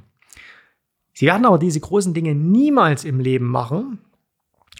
Sie 1.12 1.26
werden 1.26 1.46
aber 1.46 1.58
diese 1.58 1.80
großen 1.80 2.14
Dinge 2.14 2.34
niemals 2.34 3.04
im 3.04 3.18
Leben 3.18 3.48
machen. 3.48 3.98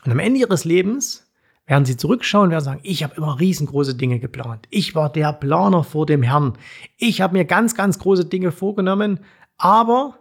Und 0.04 0.12
am 0.12 0.20
Ende 0.20 0.40
ihres 0.40 0.64
Lebens 0.64 1.28
werden 1.66 1.84
sie 1.84 1.96
zurückschauen, 1.96 2.50
werden 2.50 2.64
sagen, 2.64 2.80
ich 2.82 3.02
habe 3.02 3.16
immer 3.16 3.38
riesengroße 3.38 3.94
Dinge 3.94 4.20
geplant. 4.20 4.66
Ich 4.70 4.94
war 4.94 5.10
der 5.12 5.32
Planer 5.32 5.84
vor 5.84 6.06
dem 6.06 6.22
Herrn. 6.22 6.54
Ich 6.96 7.20
habe 7.20 7.36
mir 7.36 7.44
ganz, 7.44 7.74
ganz 7.74 7.98
große 7.98 8.24
Dinge 8.24 8.52
vorgenommen, 8.52 9.20
aber 9.56 10.18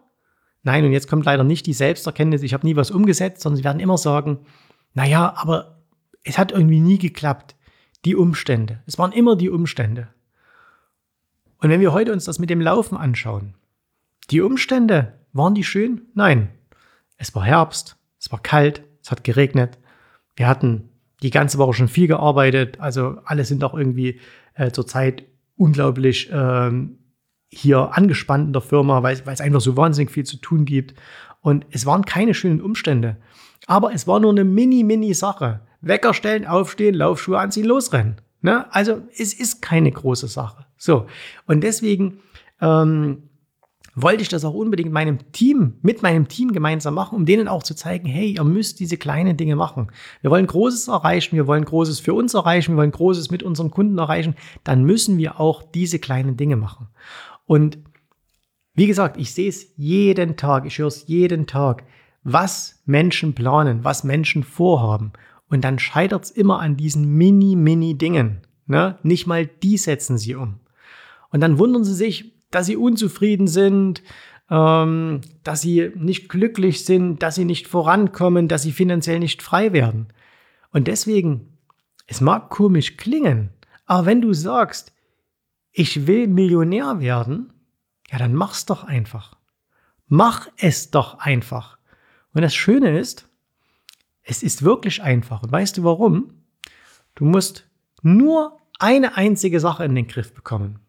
nein, 0.63 0.83
und 0.83 0.91
jetzt 0.91 1.07
kommt 1.07 1.25
leider 1.25 1.43
nicht 1.43 1.65
die 1.67 1.73
Selbsterkenntnis, 1.73 2.43
ich 2.43 2.53
habe 2.53 2.65
nie 2.65 2.75
was 2.75 2.91
umgesetzt, 2.91 3.41
sondern 3.41 3.57
sie 3.57 3.63
werden 3.63 3.79
immer 3.79 3.97
sagen, 3.97 4.39
naja, 4.93 5.33
aber 5.37 5.77
es 6.23 6.37
hat 6.37 6.51
irgendwie 6.51 6.79
nie 6.79 6.97
geklappt. 6.97 7.55
Die 8.05 8.15
Umstände. 8.15 8.83
Es 8.85 8.97
waren 8.97 9.11
immer 9.11 9.35
die 9.35 9.49
Umstände. 9.49 10.09
Und 11.59 11.69
wenn 11.69 11.81
wir 11.81 11.93
heute 11.93 12.13
uns 12.13 12.25
das 12.25 12.39
mit 12.39 12.49
dem 12.49 12.61
Laufen 12.61 12.97
anschauen, 12.97 13.55
die 14.29 14.41
Umstände, 14.41 15.13
waren 15.33 15.55
die 15.55 15.63
schön? 15.63 16.01
Nein. 16.13 16.49
Es 17.17 17.33
war 17.33 17.43
Herbst, 17.43 17.97
es 18.19 18.31
war 18.31 18.39
kalt, 18.39 18.83
es 19.01 19.11
hat 19.11 19.23
geregnet. 19.23 19.79
Wir 20.35 20.47
hatten 20.47 20.89
die 21.23 21.31
ganze 21.31 21.57
Woche 21.57 21.73
schon 21.73 21.87
viel 21.87 22.07
gearbeitet. 22.07 22.79
Also 22.79 23.17
alle 23.25 23.43
sind 23.45 23.63
auch 23.63 23.73
irgendwie 23.73 24.19
äh, 24.53 24.71
zurzeit 24.71 25.23
unglaublich 25.55 26.29
ähm, 26.31 26.99
hier 27.49 27.97
angespannt 27.97 28.47
in 28.47 28.53
der 28.53 28.61
Firma, 28.61 29.01
weil 29.01 29.17
es 29.25 29.41
einfach 29.41 29.61
so 29.61 29.77
wahnsinnig 29.77 30.11
viel 30.11 30.25
zu 30.25 30.37
tun 30.37 30.65
gibt. 30.65 30.93
Und 31.41 31.65
es 31.71 31.85
waren 31.85 32.05
keine 32.05 32.33
schönen 32.33 32.61
Umstände. 32.61 33.17
Aber 33.65 33.93
es 33.93 34.07
war 34.07 34.19
nur 34.19 34.31
eine 34.31 34.43
mini, 34.43 34.83
mini 34.83 35.13
Sache. 35.13 35.61
Wecker 35.81 36.13
stellen, 36.13 36.45
aufstehen, 36.45 36.95
Laufschuhe 36.95 37.39
anziehen, 37.39 37.65
losrennen. 37.65 38.17
Ne? 38.41 38.71
Also 38.73 39.01
es 39.17 39.33
ist 39.33 39.61
keine 39.61 39.91
große 39.91 40.27
Sache. 40.27 40.65
So. 40.77 41.07
Und 41.45 41.61
deswegen 41.61 42.19
ähm, 42.61 43.23
wollte 43.99 44.21
ich 44.21 44.29
das 44.29 44.45
auch 44.45 44.53
unbedingt 44.53 44.91
meinem 44.91 45.31
Team, 45.31 45.73
mit 45.81 46.03
meinem 46.03 46.27
Team 46.27 46.53
gemeinsam 46.53 46.93
machen, 46.93 47.15
um 47.15 47.25
denen 47.25 47.47
auch 47.47 47.63
zu 47.63 47.75
zeigen, 47.75 48.07
hey, 48.07 48.35
ihr 48.35 48.43
müsst 48.43 48.79
diese 48.79 48.95
kleinen 48.95 49.37
Dinge 49.37 49.55
machen. 49.55 49.91
Wir 50.21 50.29
wollen 50.29 50.45
Großes 50.45 50.87
erreichen, 50.87 51.35
wir 51.35 51.47
wollen 51.47 51.65
Großes 51.65 51.99
für 51.99 52.13
uns 52.13 52.35
erreichen, 52.35 52.73
wir 52.73 52.77
wollen 52.77 52.91
Großes 52.91 53.31
mit 53.31 53.41
unseren 53.41 53.71
Kunden 53.71 53.97
erreichen, 53.97 54.35
dann 54.63 54.83
müssen 54.83 55.17
wir 55.17 55.39
auch 55.39 55.63
diese 55.63 55.97
kleinen 55.97 56.37
Dinge 56.37 56.57
machen. 56.57 56.89
Und 57.47 57.79
wie 58.75 58.85
gesagt, 58.85 59.17
ich 59.17 59.33
sehe 59.33 59.49
es 59.49 59.73
jeden 59.77 60.37
Tag, 60.37 60.67
ich 60.67 60.77
höre 60.77 60.87
es 60.87 61.07
jeden 61.07 61.47
Tag, 61.47 61.83
was 62.23 62.83
Menschen 62.85 63.33
planen, 63.33 63.83
was 63.83 64.03
Menschen 64.03 64.43
vorhaben. 64.43 65.11
Und 65.49 65.63
dann 65.63 65.79
scheitert 65.79 66.25
es 66.25 66.31
immer 66.31 66.59
an 66.59 66.77
diesen 66.77 67.13
mini, 67.13 67.55
mini 67.55 67.97
Dingen. 67.97 68.41
Ne? 68.65 68.97
Nicht 69.03 69.27
mal 69.27 69.45
die 69.45 69.77
setzen 69.77 70.17
sie 70.17 70.35
um. 70.35 70.59
Und 71.29 71.41
dann 71.41 71.57
wundern 71.57 71.83
sie 71.83 71.93
sich, 71.93 72.33
dass 72.51 72.65
sie 72.65 72.75
unzufrieden 72.75 73.47
sind, 73.47 74.03
ähm, 74.49 75.21
dass 75.43 75.61
sie 75.61 75.91
nicht 75.95 76.29
glücklich 76.29 76.85
sind, 76.85 77.21
dass 77.23 77.35
sie 77.35 77.45
nicht 77.45 77.67
vorankommen, 77.67 78.47
dass 78.47 78.63
sie 78.63 78.71
finanziell 78.71 79.19
nicht 79.19 79.41
frei 79.41 79.73
werden. 79.73 80.07
Und 80.71 80.87
deswegen, 80.87 81.57
es 82.07 82.21
mag 82.21 82.49
komisch 82.49 82.97
klingen, 82.97 83.49
aber 83.85 84.05
wenn 84.05 84.21
du 84.21 84.33
sagst, 84.33 84.93
ich 85.71 86.07
will 86.07 86.27
Millionär 86.27 86.99
werden, 86.99 87.53
ja, 88.09 88.17
dann 88.17 88.33
mach's 88.33 88.65
doch 88.65 88.83
einfach. 88.83 89.37
Mach 90.07 90.47
es 90.57 90.91
doch 90.91 91.19
einfach. 91.19 91.77
Und 92.33 92.41
das 92.41 92.55
Schöne 92.55 92.97
ist, 92.97 93.27
es 94.27 94.43
ist 94.43 94.61
wirklich 94.61 95.01
einfach. 95.01 95.41
Und 95.41 95.51
weißt 95.51 95.77
du 95.77 95.83
warum? 95.83 96.33
Du 97.15 97.25
musst 97.25 97.65
nur 98.01 98.57
eine 98.77 99.15
einzige 99.15 99.59
Sache 99.59 99.85
in 99.85 99.95
den 99.95 100.07
Griff 100.07 100.33
bekommen. 100.33 100.79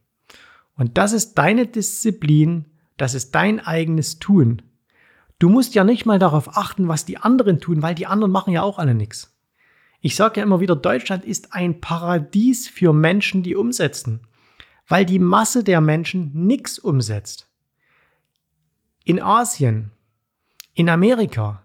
Und 0.75 0.99
das 0.99 1.13
ist 1.13 1.35
deine 1.35 1.67
Disziplin, 1.67 2.67
das 2.97 3.15
ist 3.15 3.35
dein 3.35 3.61
eigenes 3.61 4.19
Tun. 4.19 4.63
Du 5.39 5.49
musst 5.49 5.75
ja 5.77 5.85
nicht 5.85 6.05
mal 6.05 6.19
darauf 6.19 6.57
achten, 6.57 6.89
was 6.89 7.05
die 7.05 7.19
anderen 7.19 7.61
tun, 7.61 7.81
weil 7.81 7.95
die 7.95 8.07
anderen 8.07 8.33
machen 8.33 8.53
ja 8.53 8.63
auch 8.63 8.79
alle 8.79 8.95
nichts. 8.95 9.39
Ich 10.01 10.17
sage 10.17 10.41
ja 10.41 10.47
immer 10.47 10.61
wieder, 10.61 10.77
Deutschland 10.77 11.25
ist 11.25 11.55
ein 11.55 11.81
Paradies 11.81 12.69
für 12.69 12.93
Menschen, 12.93 13.45
die 13.45 13.55
umsetzen, 13.55 14.21
weil 14.89 15.07
die 15.07 15.19
Masse 15.21 15.63
der 15.63 15.81
Menschen 15.81 16.33
nichts 16.35 16.79
umsetzt. 16.79 17.49
In 19.05 19.23
Asien, 19.23 19.93
in 20.75 20.89
Amerika, 20.89 21.63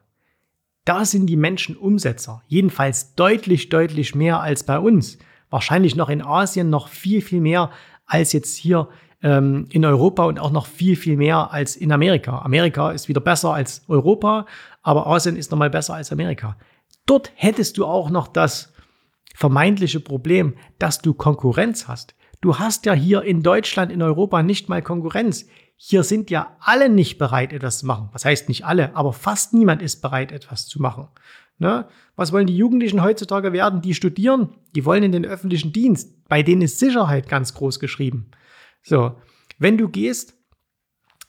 da 0.85 1.05
sind 1.05 1.27
die 1.27 1.37
Menschen 1.37 1.77
Umsetzer, 1.77 2.43
jedenfalls 2.47 3.15
deutlich, 3.15 3.69
deutlich 3.69 4.15
mehr 4.15 4.41
als 4.41 4.63
bei 4.63 4.79
uns. 4.79 5.17
Wahrscheinlich 5.49 5.95
noch 5.95 6.09
in 6.09 6.21
Asien 6.21 6.69
noch 6.69 6.87
viel, 6.87 7.21
viel 7.21 7.41
mehr 7.41 7.71
als 8.05 8.33
jetzt 8.33 8.55
hier 8.55 8.89
ähm, 9.21 9.67
in 9.71 9.85
Europa 9.85 10.25
und 10.25 10.39
auch 10.39 10.51
noch 10.51 10.65
viel, 10.65 10.95
viel 10.95 11.15
mehr 11.15 11.53
als 11.53 11.75
in 11.75 11.91
Amerika. 11.91 12.39
Amerika 12.39 12.91
ist 12.91 13.07
wieder 13.07 13.21
besser 13.21 13.53
als 13.53 13.83
Europa, 13.87 14.45
aber 14.81 15.07
Asien 15.07 15.37
ist 15.37 15.51
nochmal 15.51 15.69
besser 15.69 15.93
als 15.93 16.11
Amerika. 16.11 16.57
Dort 17.05 17.31
hättest 17.35 17.77
du 17.77 17.85
auch 17.85 18.09
noch 18.09 18.27
das 18.27 18.73
vermeintliche 19.35 19.99
Problem, 19.99 20.55
dass 20.79 20.99
du 20.99 21.13
Konkurrenz 21.13 21.87
hast. 21.87 22.15
Du 22.41 22.59
hast 22.59 22.85
ja 22.85 22.93
hier 22.93 23.21
in 23.23 23.41
Deutschland, 23.41 23.91
in 23.91 24.01
Europa 24.01 24.43
nicht 24.43 24.67
mal 24.67 24.81
Konkurrenz. 24.81 25.45
Hier 25.85 26.03
sind 26.03 26.29
ja 26.29 26.55
alle 26.61 26.87
nicht 26.87 27.17
bereit, 27.17 27.51
etwas 27.51 27.79
zu 27.79 27.85
machen. 27.85 28.07
Was 28.13 28.23
heißt 28.23 28.47
nicht 28.47 28.63
alle, 28.63 28.95
aber 28.95 29.11
fast 29.11 29.53
niemand 29.53 29.81
ist 29.81 30.01
bereit, 30.01 30.31
etwas 30.31 30.65
zu 30.65 30.81
machen. 30.81 31.09
Ne? 31.57 31.89
Was 32.15 32.31
wollen 32.31 32.47
die 32.47 32.55
Jugendlichen 32.55 33.03
heutzutage 33.03 33.51
werden? 33.51 33.81
Die 33.81 33.93
studieren, 33.93 34.55
die 34.75 34.85
wollen 34.85 35.03
in 35.03 35.11
den 35.11 35.25
öffentlichen 35.25 35.73
Dienst. 35.73 36.25
Bei 36.29 36.41
denen 36.41 36.61
ist 36.61 36.79
Sicherheit 36.79 37.27
ganz 37.27 37.53
groß 37.53 37.81
geschrieben. 37.81 38.31
So, 38.81 39.17
wenn 39.59 39.77
du 39.77 39.89
gehst, 39.89 40.35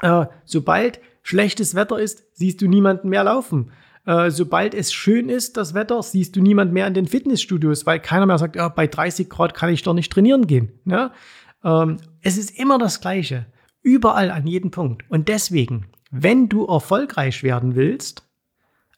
äh, 0.03 0.27
sobald 0.45 1.01
schlechtes 1.25 1.75
Wetter 1.75 1.99
ist, 1.99 2.23
siehst 2.33 2.63
du 2.63 2.69
niemanden 2.69 3.09
mehr 3.09 3.25
laufen. 3.25 3.73
Äh, 4.07 4.31
sobald 4.31 4.73
es 4.73 4.93
schön 4.93 5.31
ist, 5.31 5.57
das 5.57 5.75
Wetter, 5.75 6.01
siehst 6.01 6.37
du 6.37 6.41
niemanden 6.41 6.75
mehr 6.75 6.87
in 6.87 6.95
den 6.95 7.09
Fitnessstudios, 7.09 7.87
weil 7.87 7.99
keiner 7.99 8.27
mehr 8.27 8.39
sagt, 8.39 8.55
ja, 8.55 8.69
bei 8.69 8.87
30 8.87 9.29
Grad 9.29 9.53
kann 9.53 9.71
ich 9.71 9.83
doch 9.83 9.95
nicht 9.95 10.13
trainieren 10.13 10.47
gehen. 10.47 10.79
Ja? 10.85 11.13
Ähm, 11.65 11.97
es 12.21 12.39
ist 12.39 12.57
immer 12.57 12.79
das 12.79 13.01
Gleiche. 13.01 13.47
Überall 13.85 14.31
an 14.31 14.47
jedem 14.47 14.73
Punkt. 14.73 15.05
Und 15.11 15.29
deswegen, 15.29 15.87
wenn 16.11 16.49
du 16.49 16.65
erfolgreich 16.65 17.43
werden 17.43 17.77
willst, 17.77 18.27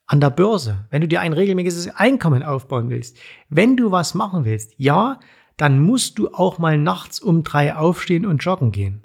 an 0.07 0.21
der 0.21 0.31
Börse, 0.31 0.87
wenn 0.91 1.01
du 1.01 1.09
dir 1.09 1.21
ein 1.21 1.33
regelmäßiges 1.33 1.97
Einkommen 1.97 2.45
aufbauen 2.45 2.89
willst, 2.89 3.19
wenn 3.49 3.77
du 3.77 3.91
was 3.91 4.15
machen 4.15 4.45
willst, 4.45 4.75
ja, 4.79 5.19
dann 5.57 5.81
musst 5.81 6.19
du 6.19 6.29
auch 6.33 6.59
mal 6.59 6.79
nachts 6.79 7.19
um 7.19 7.43
drei 7.43 7.75
aufstehen 7.75 8.25
und 8.25 8.45
joggen 8.45 8.71
gehen. 8.71 9.03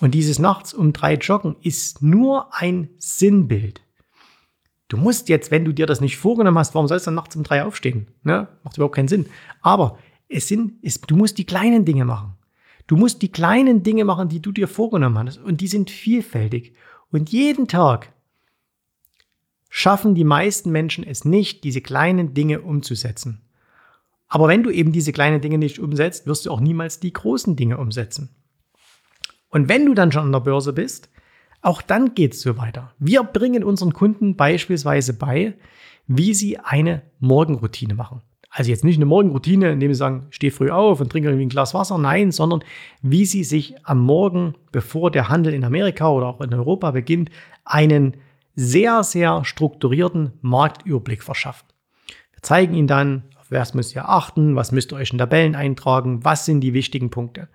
Und 0.00 0.14
dieses 0.14 0.38
nachts 0.38 0.72
um 0.72 0.94
drei 0.94 1.14
Joggen 1.14 1.56
ist 1.60 2.02
nur 2.02 2.48
ein 2.54 2.88
Sinnbild. 2.98 3.82
Du 4.88 4.96
musst 4.96 5.28
jetzt, 5.28 5.50
wenn 5.50 5.64
du 5.64 5.72
dir 5.72 5.86
das 5.86 6.00
nicht 6.00 6.16
vorgenommen 6.16 6.58
hast, 6.58 6.74
warum 6.74 6.88
sollst 6.88 7.06
du 7.06 7.10
dann 7.10 7.16
nachts 7.16 7.36
um 7.36 7.42
drei 7.42 7.64
aufstehen? 7.64 8.08
Ne? 8.22 8.48
Macht 8.64 8.76
überhaupt 8.78 8.96
keinen 8.96 9.08
Sinn. 9.08 9.26
Aber 9.60 9.98
es 10.28 10.48
sind, 10.48 10.74
es, 10.82 11.00
du 11.02 11.16
musst 11.16 11.38
die 11.38 11.46
kleinen 11.46 11.84
Dinge 11.84 12.04
machen. 12.04 12.34
Du 12.86 12.96
musst 12.96 13.22
die 13.22 13.30
kleinen 13.30 13.82
Dinge 13.82 14.04
machen, 14.04 14.28
die 14.28 14.40
du 14.40 14.52
dir 14.52 14.68
vorgenommen 14.68 15.26
hast. 15.26 15.38
Und 15.38 15.60
die 15.60 15.68
sind 15.68 15.90
vielfältig. 15.90 16.74
Und 17.10 17.30
jeden 17.30 17.68
Tag 17.68 18.12
schaffen 19.68 20.14
die 20.14 20.24
meisten 20.24 20.70
Menschen 20.70 21.04
es 21.04 21.24
nicht, 21.24 21.64
diese 21.64 21.80
kleinen 21.80 22.34
Dinge 22.34 22.60
umzusetzen. 22.60 23.42
Aber 24.28 24.48
wenn 24.48 24.62
du 24.62 24.70
eben 24.70 24.92
diese 24.92 25.12
kleinen 25.12 25.40
Dinge 25.40 25.58
nicht 25.58 25.78
umsetzt, 25.78 26.26
wirst 26.26 26.46
du 26.46 26.50
auch 26.50 26.60
niemals 26.60 27.00
die 27.00 27.12
großen 27.12 27.54
Dinge 27.56 27.78
umsetzen. 27.78 28.30
Und 29.48 29.68
wenn 29.68 29.84
du 29.84 29.94
dann 29.94 30.10
schon 30.10 30.24
an 30.24 30.32
der 30.32 30.40
Börse 30.40 30.72
bist, 30.72 31.10
auch 31.60 31.82
dann 31.82 32.14
geht 32.14 32.34
es 32.34 32.40
so 32.40 32.56
weiter. 32.56 32.94
Wir 32.98 33.22
bringen 33.22 33.62
unseren 33.62 33.92
Kunden 33.92 34.36
beispielsweise 34.36 35.12
bei, 35.14 35.54
wie 36.06 36.34
sie 36.34 36.58
eine 36.58 37.02
Morgenroutine 37.20 37.94
machen. 37.94 38.22
Also 38.54 38.70
jetzt 38.70 38.84
nicht 38.84 38.96
eine 38.96 39.06
Morgenroutine, 39.06 39.72
indem 39.72 39.94
sie 39.94 39.98
sagen, 39.98 40.26
steh 40.28 40.50
früh 40.50 40.70
auf 40.70 41.00
und 41.00 41.10
trinke 41.10 41.30
irgendwie 41.30 41.46
ein 41.46 41.48
Glas 41.48 41.72
Wasser, 41.72 41.96
nein, 41.96 42.32
sondern 42.32 42.62
wie 43.00 43.24
sie 43.24 43.44
sich 43.44 43.74
am 43.84 44.00
Morgen, 44.00 44.54
bevor 44.72 45.10
der 45.10 45.30
Handel 45.30 45.54
in 45.54 45.64
Amerika 45.64 46.10
oder 46.10 46.26
auch 46.26 46.40
in 46.42 46.52
Europa 46.52 46.90
beginnt, 46.90 47.30
einen 47.64 48.18
sehr, 48.54 49.04
sehr 49.04 49.46
strukturierten 49.46 50.34
Marktüberblick 50.42 51.22
verschaffen. 51.22 51.66
Wir 52.32 52.42
zeigen 52.42 52.74
Ihnen 52.74 52.88
dann, 52.88 53.22
auf 53.40 53.50
was 53.50 53.72
müsst 53.72 53.94
ihr 53.94 54.06
achten, 54.06 54.54
was 54.54 54.70
müsst 54.70 54.92
ihr 54.92 54.96
euch 54.96 55.12
in 55.12 55.18
Tabellen 55.18 55.54
eintragen, 55.54 56.22
was 56.22 56.44
sind 56.44 56.60
die 56.60 56.74
wichtigen 56.74 57.08
Punkte. 57.08 57.48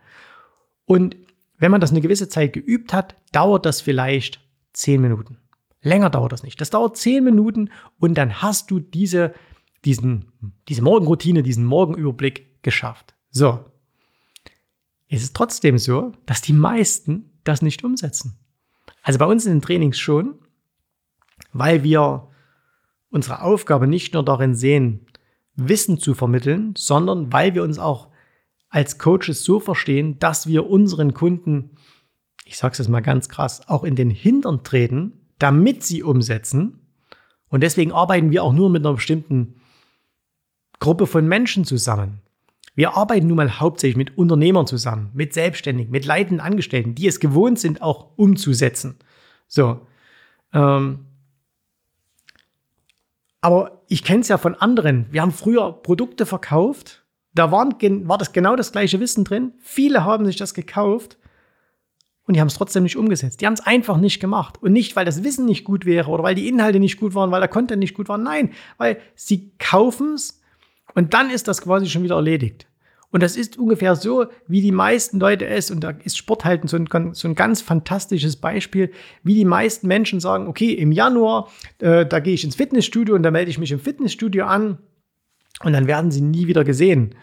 Und 0.85 1.15
wenn 1.59 1.69
man 1.69 1.81
das 1.81 1.91
eine 1.91 2.01
gewisse 2.01 2.27
Zeit 2.27 2.53
geübt 2.53 2.91
hat, 2.91 3.15
dauert 3.31 3.67
das 3.67 3.81
vielleicht 3.81 4.41
zehn 4.73 5.01
Minuten. 5.01 5.37
Länger 5.83 6.09
dauert 6.09 6.31
das 6.31 6.41
nicht. 6.41 6.59
Das 6.59 6.71
dauert 6.71 6.97
zehn 6.97 7.23
Minuten 7.23 7.69
und 7.99 8.15
dann 8.15 8.41
hast 8.41 8.71
du 8.71 8.79
diese, 8.79 9.35
diesen, 9.87 10.31
diese 10.67 10.81
Morgenroutine, 10.81 11.41
diesen 11.41 11.65
Morgenüberblick 11.65 12.61
geschafft. 12.61 13.15
So. 13.31 13.65
Es 15.07 15.23
ist 15.23 15.35
trotzdem 15.35 15.77
so, 15.77 16.11
dass 16.25 16.41
die 16.41 16.53
meisten 16.53 17.39
das 17.45 17.61
nicht 17.61 17.83
umsetzen. 17.85 18.37
Also 19.01 19.17
bei 19.17 19.25
uns 19.25 19.45
in 19.45 19.53
den 19.53 19.61
Trainings 19.61 19.97
schon, 19.97 20.35
weil 21.53 21.83
wir 21.83 22.27
unsere 23.09 23.41
Aufgabe 23.41 23.87
nicht 23.87 24.13
nur 24.13 24.25
darin 24.25 24.53
sehen, 24.53 25.07
Wissen 25.55 25.97
zu 25.97 26.13
vermitteln, 26.13 26.73
sondern 26.77 27.31
weil 27.31 27.55
wir 27.55 27.63
uns 27.63 27.79
auch 27.79 28.09
als 28.69 28.97
Coaches 28.97 29.45
so 29.45 29.61
verstehen, 29.61 30.19
dass 30.19 30.45
wir 30.45 30.69
unseren 30.69 31.13
Kunden, 31.13 31.77
ich 32.43 32.57
sage 32.57 32.73
es 32.73 32.79
jetzt 32.79 32.89
mal 32.89 32.99
ganz 32.99 33.29
krass, 33.29 33.67
auch 33.69 33.85
in 33.85 33.95
den 33.95 34.09
Hintern 34.09 34.63
treten, 34.63 35.29
damit 35.39 35.83
sie 35.83 36.03
umsetzen. 36.03 36.81
Und 37.47 37.61
deswegen 37.61 37.93
arbeiten 37.93 38.31
wir 38.31 38.43
auch 38.43 38.51
nur 38.51 38.69
mit 38.69 38.85
einer 38.85 38.95
bestimmten 38.95 39.61
Gruppe 40.79 41.07
von 41.07 41.27
Menschen 41.27 41.65
zusammen. 41.65 42.21
Wir 42.75 42.95
arbeiten 42.95 43.27
nun 43.27 43.37
mal 43.37 43.59
hauptsächlich 43.59 43.97
mit 43.97 44.17
Unternehmern 44.17 44.67
zusammen, 44.67 45.09
mit 45.13 45.33
Selbstständigen, 45.33 45.91
mit 45.91 46.05
leitenden 46.05 46.39
Angestellten, 46.39 46.93
die 46.93 47.07
es 47.07 47.19
gewohnt 47.19 47.57
sind, 47.59 47.81
auch 47.81 48.11
umzusetzen. 48.17 48.97
So. 49.47 49.81
Ähm, 50.53 51.05
aber 53.41 53.81
ich 53.87 54.03
kenne 54.03 54.21
es 54.21 54.27
ja 54.27 54.37
von 54.37 54.53
anderen. 54.55 55.07
Wir 55.11 55.21
haben 55.21 55.31
früher 55.31 55.71
Produkte 55.71 56.25
verkauft, 56.25 57.03
da 57.33 57.51
waren, 57.51 57.75
war 58.07 58.17
das 58.17 58.33
genau 58.33 58.55
das 58.55 58.71
gleiche 58.71 58.99
Wissen 58.99 59.23
drin. 59.23 59.53
Viele 59.59 60.03
haben 60.03 60.25
sich 60.25 60.37
das 60.37 60.53
gekauft 60.53 61.17
und 62.25 62.35
die 62.35 62.41
haben 62.41 62.47
es 62.47 62.55
trotzdem 62.55 62.83
nicht 62.83 62.97
umgesetzt. 62.97 63.41
Die 63.41 63.45
haben 63.45 63.53
es 63.53 63.65
einfach 63.65 63.97
nicht 63.97 64.19
gemacht. 64.19 64.61
Und 64.61 64.73
nicht, 64.73 64.95
weil 64.95 65.05
das 65.05 65.23
Wissen 65.23 65.45
nicht 65.45 65.63
gut 65.63 65.85
wäre 65.85 66.09
oder 66.09 66.23
weil 66.23 66.35
die 66.35 66.47
Inhalte 66.47 66.79
nicht 66.79 66.99
gut 66.99 67.15
waren, 67.15 67.31
weil 67.31 67.39
der 67.39 67.47
Content 67.47 67.79
nicht 67.79 67.93
gut 67.93 68.09
war. 68.09 68.17
Nein, 68.17 68.51
weil 68.77 68.99
sie 69.15 69.51
kaufen 69.59 70.15
es 70.15 70.41
und 70.97 71.13
dann 71.13 71.29
ist 71.29 71.47
das 71.47 71.61
quasi 71.61 71.85
schon 71.85 72.01
wieder 72.01 72.15
erledigt. 72.15 72.65
Und 73.11 73.21
das 73.21 73.37
ist 73.37 73.59
ungefähr 73.59 73.95
so, 73.95 74.25
wie 74.47 74.61
die 74.61 74.71
meisten 74.71 75.19
Leute 75.19 75.45
es, 75.45 75.69
und 75.69 75.81
da 75.81 75.91
ist 75.91 76.17
Sport 76.17 76.43
halt 76.43 76.67
so 76.67 76.75
ein, 76.75 77.13
so 77.13 77.27
ein 77.27 77.35
ganz 77.35 77.61
fantastisches 77.61 78.35
Beispiel, 78.35 78.91
wie 79.21 79.35
die 79.35 79.45
meisten 79.45 79.85
Menschen 79.85 80.19
sagen, 80.19 80.47
okay, 80.47 80.71
im 80.71 80.91
Januar, 80.91 81.49
äh, 81.77 82.03
da 82.03 82.19
gehe 82.19 82.33
ich 82.33 82.43
ins 82.43 82.55
Fitnessstudio 82.55 83.13
und 83.13 83.21
da 83.21 83.29
melde 83.29 83.51
ich 83.51 83.59
mich 83.59 83.71
im 83.71 83.79
Fitnessstudio 83.79 84.45
an 84.45 84.79
und 85.63 85.73
dann 85.73 85.85
werden 85.85 86.09
sie 86.09 86.21
nie 86.21 86.47
wieder 86.47 86.63
gesehen. 86.63 87.13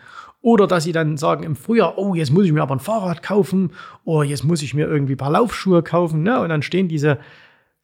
Oder 0.41 0.69
dass 0.69 0.85
sie 0.85 0.93
dann 0.93 1.17
sagen 1.17 1.43
im 1.43 1.57
Frühjahr, 1.57 1.99
oh, 1.99 2.15
jetzt 2.15 2.31
muss 2.31 2.45
ich 2.45 2.53
mir 2.53 2.63
aber 2.63 2.77
ein 2.77 2.81
Fahrrad 2.81 3.25
kaufen, 3.25 3.73
oh, 4.05 4.23
jetzt 4.23 4.45
muss 4.45 4.63
ich 4.63 4.73
mir 4.73 4.87
irgendwie 4.87 5.15
ein 5.15 5.19
paar 5.19 5.33
Laufschuhe 5.33 5.83
kaufen. 5.83 6.23
Ne? 6.23 6.39
Und 6.39 6.51
dann 6.51 6.63
stehen 6.63 6.87
diese 6.87 7.19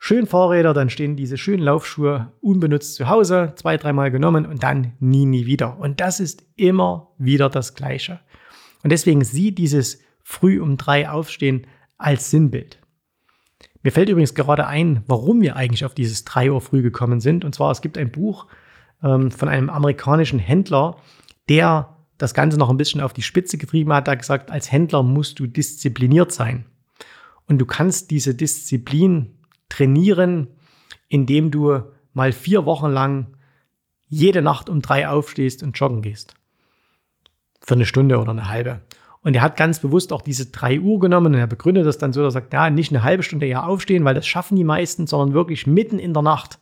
schönen 0.01 0.27
Fahrräder, 0.27 0.73
dann 0.75 0.91
stehen 0.91 1.15
diese 1.15 1.37
schönen 1.37 1.63
Laufschuhe 1.63 2.33
unbenutzt 2.41 2.95
zu 2.97 3.09
Hause, 3.09 3.53
zwei, 3.55 3.77
dreimal 3.77 4.11
genommen 4.11 4.47
und 4.47 4.63
dann 4.63 4.95
nie, 4.99 5.27
nie 5.27 5.47
wieder. 5.47 5.79
Und 5.79 6.01
das 6.01 6.19
ist 6.19 6.43
immer 6.57 7.13
wieder 7.19 7.51
das 7.51 7.75
Gleiche. 7.75 8.19
Und 8.83 8.91
deswegen 8.91 9.23
sieht 9.23 9.59
dieses 9.59 10.01
früh 10.25 10.59
um 10.59 10.79
drei 10.79 11.09
aufstehen 11.09 11.67
als 11.99 12.31
Sinnbild. 12.31 12.79
Mir 13.83 13.93
fällt 13.93 14.09
übrigens 14.09 14.35
gerade 14.35 14.67
ein, 14.67 15.05
warum 15.07 15.43
wir 15.43 15.57
eigentlich 15.57 15.85
auf 15.85 15.95
dieses 15.95 16.25
drei 16.25 16.51
Uhr 16.51 16.63
früh 16.63 16.81
gekommen 16.83 17.21
sind. 17.21 17.45
Und 17.45 17.55
zwar, 17.55 17.71
es 17.71 17.83
gibt 17.83 17.99
ein 17.99 18.11
Buch 18.11 18.47
ähm, 19.03 19.31
von 19.31 19.51
einem 19.51 19.69
amerikanischen 19.69 20.39
Händler, 20.39 20.97
der 21.51 21.97
das 22.17 22.33
Ganze 22.33 22.59
noch 22.59 22.71
ein 22.71 22.77
bisschen 22.79 23.03
auf 23.03 23.13
die 23.13 23.23
Spitze 23.23 23.59
getrieben 23.59 23.93
hat, 23.93 24.09
da 24.09 24.15
gesagt, 24.15 24.51
als 24.51 24.73
Händler 24.73 25.03
musst 25.03 25.39
du 25.41 25.47
diszipliniert 25.47 26.33
sein. 26.33 26.65
Und 27.47 27.59
du 27.59 27.67
kannst 27.67 28.11
diese 28.11 28.35
Disziplin 28.35 29.40
trainieren, 29.71 30.49
indem 31.09 31.51
du 31.51 31.81
mal 32.13 32.33
vier 32.33 32.67
Wochen 32.67 32.91
lang 32.91 33.29
jede 34.07 34.43
Nacht 34.43 34.69
um 34.69 34.83
drei 34.83 35.09
aufstehst 35.09 35.63
und 35.63 35.79
joggen 35.79 36.03
gehst. 36.03 36.35
Für 37.63 37.75
eine 37.75 37.87
Stunde 37.87 38.19
oder 38.19 38.33
eine 38.33 38.49
halbe. 38.49 38.81
Und 39.23 39.35
er 39.35 39.43
hat 39.43 39.57
ganz 39.57 39.79
bewusst 39.81 40.13
auch 40.13 40.23
diese 40.23 40.47
drei 40.47 40.81
Uhr 40.81 40.99
genommen 40.99 41.35
und 41.35 41.41
er 41.41 41.47
begründet 41.47 41.87
das 41.87 41.99
dann 41.99 42.13
so, 42.13 42.23
er 42.23 42.31
sagt, 42.31 42.53
ja, 42.53 42.71
nicht 42.71 42.91
eine 42.91 43.03
halbe 43.03 43.23
Stunde 43.23 43.47
eher 43.47 43.67
aufstehen, 43.67 44.05
weil 44.05 44.15
das 44.15 44.27
schaffen 44.27 44.57
die 44.57 44.65
meisten, 44.65 45.07
sondern 45.07 45.35
wirklich 45.35 45.67
mitten 45.67 45.99
in 45.99 46.15
der 46.15 46.23
Nacht 46.23 46.59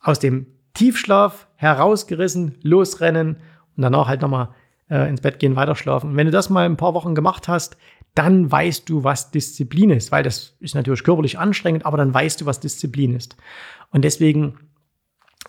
aus 0.00 0.18
dem 0.18 0.46
Tiefschlaf 0.74 1.46
herausgerissen, 1.56 2.56
losrennen 2.62 3.36
und 3.76 3.82
danach 3.82 4.08
halt 4.08 4.22
nochmal 4.22 4.50
äh, 4.90 5.08
ins 5.08 5.20
Bett 5.20 5.38
gehen, 5.38 5.56
weiterschlafen. 5.56 6.10
Und 6.10 6.16
wenn 6.16 6.26
du 6.26 6.32
das 6.32 6.50
mal 6.50 6.66
ein 6.66 6.76
paar 6.76 6.94
Wochen 6.94 7.14
gemacht 7.14 7.48
hast, 7.48 7.76
dann 8.16 8.50
weißt 8.50 8.88
du, 8.88 9.04
was 9.04 9.30
Disziplin 9.30 9.90
ist, 9.90 10.10
weil 10.10 10.22
das 10.22 10.56
ist 10.58 10.74
natürlich 10.74 11.04
körperlich 11.04 11.38
anstrengend, 11.38 11.84
aber 11.84 11.98
dann 11.98 12.12
weißt 12.12 12.40
du, 12.40 12.46
was 12.46 12.60
Disziplin 12.60 13.14
ist. 13.14 13.36
Und 13.90 14.06
deswegen, 14.06 14.58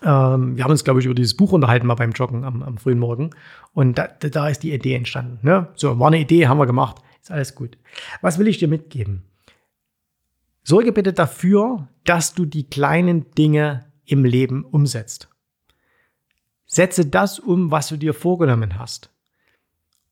ähm, 0.02 0.54
wir 0.56 0.64
haben 0.64 0.70
uns, 0.70 0.84
glaube 0.84 1.00
ich, 1.00 1.06
über 1.06 1.14
dieses 1.14 1.34
Buch 1.34 1.52
unterhalten, 1.52 1.86
mal 1.86 1.94
beim 1.94 2.12
Joggen 2.12 2.44
am, 2.44 2.62
am 2.62 2.76
frühen 2.76 2.98
Morgen. 2.98 3.30
Und 3.72 3.96
da, 3.96 4.06
da 4.06 4.48
ist 4.48 4.62
die 4.62 4.74
Idee 4.74 4.94
entstanden. 4.94 5.38
Ne? 5.42 5.68
So, 5.76 5.98
war 5.98 6.08
eine 6.08 6.20
Idee, 6.20 6.46
haben 6.46 6.58
wir 6.58 6.66
gemacht, 6.66 6.96
ist 7.22 7.30
alles 7.30 7.54
gut. 7.54 7.78
Was 8.20 8.38
will 8.38 8.48
ich 8.48 8.58
dir 8.58 8.68
mitgeben? 8.68 9.22
Sorge 10.62 10.92
bitte 10.92 11.14
dafür, 11.14 11.88
dass 12.04 12.34
du 12.34 12.44
die 12.44 12.68
kleinen 12.68 13.30
Dinge 13.30 13.86
im 14.04 14.26
Leben 14.26 14.64
umsetzt. 14.64 15.30
Setze 16.66 17.06
das 17.06 17.38
um, 17.38 17.70
was 17.70 17.88
du 17.88 17.96
dir 17.96 18.12
vorgenommen 18.12 18.78
hast. 18.78 19.10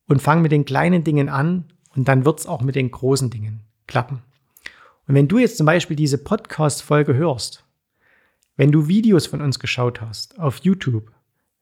Und 0.08 0.22
fang 0.22 0.40
mit 0.40 0.52
den 0.52 0.64
kleinen 0.64 1.04
Dingen 1.04 1.28
an 1.28 1.66
und 1.96 2.06
dann 2.06 2.24
wird 2.24 2.40
es 2.40 2.46
auch 2.46 2.62
mit 2.62 2.76
den 2.76 2.90
großen 2.90 3.30
Dingen 3.30 3.60
klappen. 3.86 4.22
Und 5.08 5.14
wenn 5.14 5.28
du 5.28 5.38
jetzt 5.38 5.56
zum 5.56 5.66
Beispiel 5.66 5.96
diese 5.96 6.18
Podcast-Folge 6.18 7.14
hörst, 7.14 7.64
wenn 8.56 8.72
du 8.72 8.88
Videos 8.88 9.26
von 9.26 9.40
uns 9.40 9.58
geschaut 9.58 10.00
hast 10.00 10.38
auf 10.38 10.58
YouTube, 10.58 11.10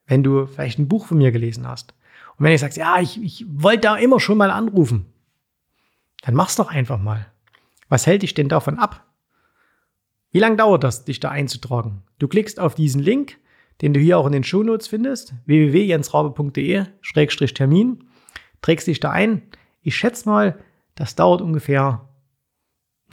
wenn 0.07 0.23
du 0.23 0.47
vielleicht 0.47 0.79
ein 0.79 0.87
Buch 0.87 1.07
von 1.07 1.17
mir 1.17 1.31
gelesen 1.31 1.67
hast 1.67 1.93
und 2.37 2.45
wenn 2.45 2.51
du 2.51 2.57
sagst, 2.57 2.77
ja, 2.77 2.99
ich, 2.99 3.21
ich 3.21 3.45
wollte 3.47 3.81
da 3.81 3.97
immer 3.97 4.19
schon 4.19 4.37
mal 4.37 4.51
anrufen, 4.51 5.05
dann 6.21 6.35
mach's 6.35 6.55
doch 6.55 6.69
einfach 6.69 6.99
mal. 6.99 7.25
Was 7.87 8.07
hält 8.07 8.23
dich 8.23 8.33
denn 8.33 8.49
davon 8.49 8.79
ab? 8.79 9.05
Wie 10.31 10.39
lange 10.39 10.57
dauert 10.57 10.83
das, 10.83 11.05
dich 11.05 11.19
da 11.19 11.29
einzutragen? 11.29 12.01
Du 12.19 12.27
klickst 12.27 12.59
auf 12.59 12.75
diesen 12.75 13.01
Link, 13.01 13.37
den 13.81 13.93
du 13.93 13.99
hier 13.99 14.17
auch 14.17 14.25
in 14.25 14.33
den 14.33 14.43
Shownotes 14.43 14.87
findest, 14.87 15.35
www.jensrabe.de-termin, 15.45 18.03
trägst 18.61 18.87
dich 18.87 18.99
da 18.99 19.11
ein. 19.11 19.43
Ich 19.85 19.95
schätze 19.95 20.27
mal, 20.27 20.59
das 20.95 21.13
dauert 21.13 21.41
ungefähr 21.41 22.09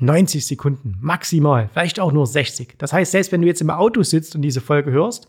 90 0.00 0.46
Sekunden, 0.46 0.96
maximal, 1.00 1.68
vielleicht 1.68 2.00
auch 2.00 2.12
nur 2.12 2.26
60. 2.26 2.78
Das 2.78 2.94
heißt, 2.94 3.12
selbst 3.12 3.30
wenn 3.30 3.42
du 3.42 3.46
jetzt 3.46 3.61
im 3.61 3.68
Auto 3.68 4.02
sitzt 4.02 4.35
und 4.35 4.40
diese 4.40 4.62
Folge 4.62 4.90
hörst, 4.90 5.28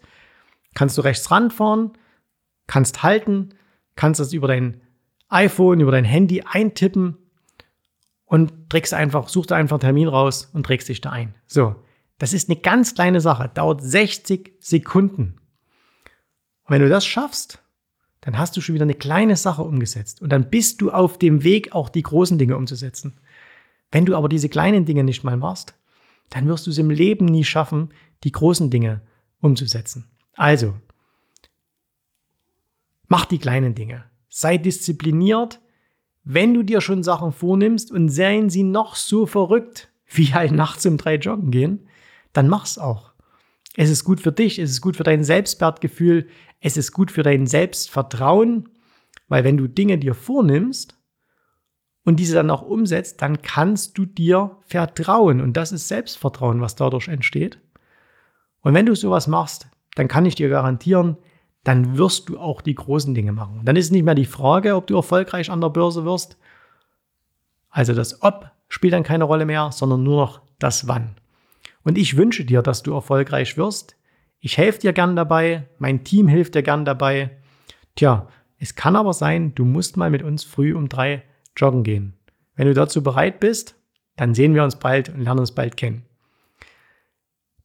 kannst 0.73 0.97
du 0.97 1.01
rechts 1.01 1.29
ranfahren, 1.32 1.91
kannst 2.65 3.03
halten, 3.03 3.56
kannst 3.97 4.21
das 4.21 4.32
über 4.32 4.47
dein 4.47 4.82
iPhone, 5.27 5.82
über 5.82 5.91
dein 5.91 6.06
Handy 6.06 6.43
eintippen 6.43 7.17
und 8.23 8.69
trägst 8.69 8.93
einfach, 8.93 9.27
suchst 9.27 9.51
einfach 9.51 9.75
einen 9.75 9.82
Termin 9.82 10.08
raus 10.08 10.49
und 10.53 10.65
trägst 10.65 10.88
dich 10.88 11.01
da 11.01 11.10
ein. 11.10 11.36
So, 11.45 11.75
das 12.19 12.32
ist 12.32 12.49
eine 12.49 12.58
ganz 12.58 12.95
kleine 12.95 13.19
Sache, 13.19 13.51
dauert 13.53 13.82
60 13.82 14.53
Sekunden. 14.62 15.41
Und 16.63 16.69
wenn 16.69 16.82
du 16.82 16.88
das 16.88 17.06
schaffst, 17.06 17.62
dann 18.23 18.38
hast 18.38 18.55
du 18.55 18.62
schon 18.62 18.75
wieder 18.75 18.83
eine 18.83 18.95
kleine 18.95 19.36
Sache 19.36 19.63
umgesetzt 19.63 20.21
und 20.21 20.29
dann 20.29 20.49
bist 20.49 20.79
du 20.79 20.91
auf 20.91 21.19
dem 21.19 21.43
Weg, 21.43 21.73
auch 21.73 21.89
die 21.89 22.03
großen 22.03 22.38
Dinge 22.38 22.55
umzusetzen. 22.55 23.17
Wenn 23.91 24.05
du 24.05 24.15
aber 24.15 24.29
diese 24.29 24.47
kleinen 24.47 24.86
Dinge 24.86 25.03
nicht 25.03 25.25
mal 25.25 25.36
machst, 25.36 25.75
dann 26.29 26.47
wirst 26.47 26.65
du 26.65 26.71
es 26.71 26.77
im 26.77 26.89
Leben 26.89 27.25
nie 27.25 27.43
schaffen, 27.43 27.89
die 28.23 28.31
großen 28.31 28.69
Dinge 28.69 29.01
umzusetzen. 29.41 30.05
Also, 30.36 30.73
mach 33.09 33.25
die 33.25 33.39
kleinen 33.39 33.75
Dinge. 33.75 34.05
Sei 34.29 34.57
diszipliniert, 34.57 35.59
wenn 36.23 36.53
du 36.53 36.63
dir 36.63 36.79
schon 36.79 37.03
Sachen 37.03 37.33
vornimmst 37.33 37.91
und 37.91 38.07
seien 38.07 38.49
sie 38.49 38.63
noch 38.63 38.95
so 38.95 39.25
verrückt, 39.25 39.89
wie 40.07 40.33
halt 40.33 40.53
nachts 40.53 40.86
um 40.86 40.95
drei 40.95 41.15
joggen 41.15 41.51
gehen, 41.51 41.89
dann 42.31 42.47
mach's 42.47 42.77
auch. 42.77 43.12
Es 43.75 43.89
ist 43.89 44.03
gut 44.03 44.21
für 44.21 44.31
dich, 44.31 44.59
es 44.59 44.69
ist 44.71 44.81
gut 44.81 44.95
für 44.95 45.03
dein 45.03 45.23
Selbstwertgefühl, 45.23 46.27
es 46.59 46.77
ist 46.77 46.91
gut 46.91 47.12
für 47.12 47.23
dein 47.23 47.47
Selbstvertrauen, 47.47 48.69
weil 49.27 49.43
wenn 49.43 49.57
du 49.57 49.67
Dinge 49.67 49.97
dir 49.97 50.13
vornimmst 50.13 50.97
und 52.03 52.19
diese 52.19 52.36
dann 52.36 52.51
auch 52.51 52.62
umsetzt, 52.62 53.21
dann 53.21 53.41
kannst 53.41 53.97
du 53.97 54.05
dir 54.05 54.57
vertrauen 54.65 55.41
und 55.41 55.57
das 55.57 55.71
ist 55.71 55.88
Selbstvertrauen, 55.88 56.62
was 56.62 56.75
dadurch 56.75 57.07
entsteht. 57.07 57.59
Und 58.62 58.73
wenn 58.73 58.86
du 58.86 58.95
sowas 58.95 59.27
machst, 59.27 59.67
dann 59.95 60.07
kann 60.07 60.25
ich 60.25 60.36
dir 60.36 60.49
garantieren, 60.49 61.17
dann 61.63 61.97
wirst 61.97 62.29
du 62.29 62.38
auch 62.38 62.62
die 62.62 62.75
großen 62.75 63.13
Dinge 63.13 63.31
machen. 63.31 63.62
Dann 63.63 63.75
ist 63.75 63.91
nicht 63.91 64.03
mehr 64.03 64.15
die 64.15 64.25
Frage, 64.25 64.75
ob 64.75 64.88
du 64.88 64.95
erfolgreich 64.95 65.49
an 65.49 65.62
der 65.62 65.69
Börse 65.69 66.05
wirst. 66.05 66.38
Also 67.69 67.93
das 67.93 68.21
Ob 68.21 68.51
spielt 68.67 68.93
dann 68.93 69.03
keine 69.03 69.23
Rolle 69.23 69.45
mehr, 69.45 69.71
sondern 69.71 70.03
nur 70.03 70.17
noch 70.17 70.41
das 70.59 70.88
Wann. 70.88 71.15
Und 71.84 71.98
ich 71.98 72.17
wünsche 72.17 72.46
dir, 72.46 72.62
dass 72.62 72.84
du 72.84 72.93
erfolgreich 72.93 73.58
wirst. 73.58 73.96
Ich 74.39 74.58
helfe 74.58 74.80
dir 74.80 74.93
gern 74.93 75.15
dabei, 75.15 75.67
mein 75.78 76.04
Team 76.04 76.28
hilft 76.28 76.56
dir 76.56 76.63
gern 76.63 76.86
dabei. 76.86 77.32
Tja, 77.96 78.28
es 78.58 78.76
kann 78.76 78.96
aber 78.96 79.13
sein, 79.13 79.54
du 79.56 79.65
musst 79.65 79.98
mal 79.98 80.10
mit 80.10 80.24
uns 80.24 80.43
früh 80.43 80.74
um 80.74 80.89
drei 80.89 81.24
joggen 81.56 81.84
gehen. 81.84 82.13
Wenn 82.56 82.67
du 82.67 82.74
dazu 82.74 83.04
bereit 83.04 83.39
bist, 83.39 83.76
dann 84.15 84.34
sehen 84.34 84.56
wir 84.56 84.63
uns 84.63 84.78
bald 84.78 85.10
und 85.10 85.22
lernen 85.22 85.41
uns 85.41 85.54
bald 85.54 85.78
kennen. 85.78 86.06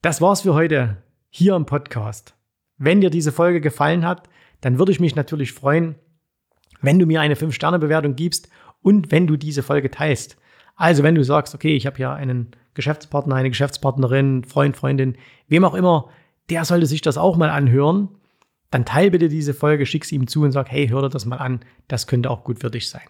Das 0.02 0.20
war's 0.20 0.42
für 0.42 0.54
heute 0.54 1.02
hier 1.28 1.54
im 1.56 1.66
Podcast. 1.66 2.34
Wenn 2.76 3.00
dir 3.00 3.10
diese 3.10 3.32
Folge 3.32 3.60
gefallen 3.60 4.06
hat, 4.06 4.28
dann 4.60 4.78
würde 4.78 4.92
ich 4.92 5.00
mich 5.00 5.14
natürlich 5.14 5.52
freuen, 5.52 5.96
wenn 6.80 6.98
du 6.98 7.06
mir 7.06 7.20
eine 7.20 7.34
5-Sterne-Bewertung 7.34 8.14
gibst 8.14 8.48
und 8.80 9.10
wenn 9.10 9.26
du 9.26 9.36
diese 9.36 9.62
Folge 9.62 9.90
teilst. 9.90 10.36
Also 10.76 11.02
wenn 11.02 11.16
du 11.16 11.24
sagst, 11.24 11.54
okay, 11.54 11.74
ich 11.74 11.86
habe 11.86 11.98
ja 11.98 12.14
einen 12.14 12.52
Geschäftspartner, 12.78 13.34
eine 13.34 13.50
Geschäftspartnerin, 13.50 14.44
Freund, 14.44 14.76
Freundin, 14.76 15.18
wem 15.48 15.64
auch 15.64 15.74
immer, 15.74 16.10
der 16.48 16.64
sollte 16.64 16.86
sich 16.86 17.00
das 17.00 17.18
auch 17.18 17.36
mal 17.36 17.50
anhören, 17.50 18.08
dann 18.70 18.84
teil 18.84 19.10
bitte 19.10 19.28
diese 19.28 19.52
Folge, 19.52 19.84
schick 19.84 20.04
sie 20.04 20.14
ihm 20.14 20.28
zu 20.28 20.44
und 20.44 20.52
sag, 20.52 20.70
hey, 20.70 20.86
hör 20.86 21.02
dir 21.02 21.08
das 21.08 21.26
mal 21.26 21.38
an, 21.38 21.58
das 21.88 22.06
könnte 22.06 22.30
auch 22.30 22.44
gut 22.44 22.60
für 22.60 22.70
dich 22.70 22.88
sein. 22.88 23.02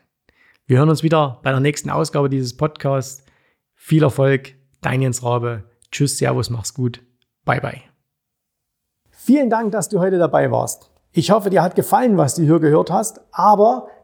Wir 0.64 0.78
hören 0.78 0.88
uns 0.88 1.02
wieder 1.02 1.38
bei 1.42 1.50
der 1.50 1.60
nächsten 1.60 1.90
Ausgabe 1.90 2.30
dieses 2.30 2.56
Podcasts. 2.56 3.26
Viel 3.74 4.02
Erfolg, 4.02 4.54
dein 4.80 5.02
Jens 5.02 5.22
Rabe. 5.22 5.64
Tschüss, 5.92 6.16
Servus, 6.16 6.48
mach's 6.48 6.72
gut. 6.72 7.02
Bye, 7.44 7.60
bye. 7.60 7.82
Vielen 9.10 9.50
Dank, 9.50 9.72
dass 9.72 9.90
du 9.90 10.00
heute 10.00 10.16
dabei 10.16 10.50
warst. 10.50 10.90
Ich 11.12 11.30
hoffe, 11.30 11.50
dir 11.50 11.62
hat 11.62 11.74
gefallen, 11.74 12.16
was 12.16 12.36
du 12.36 12.42
hier 12.42 12.58
gehört 12.58 12.90
hast, 12.90 13.20
aber 13.32 13.88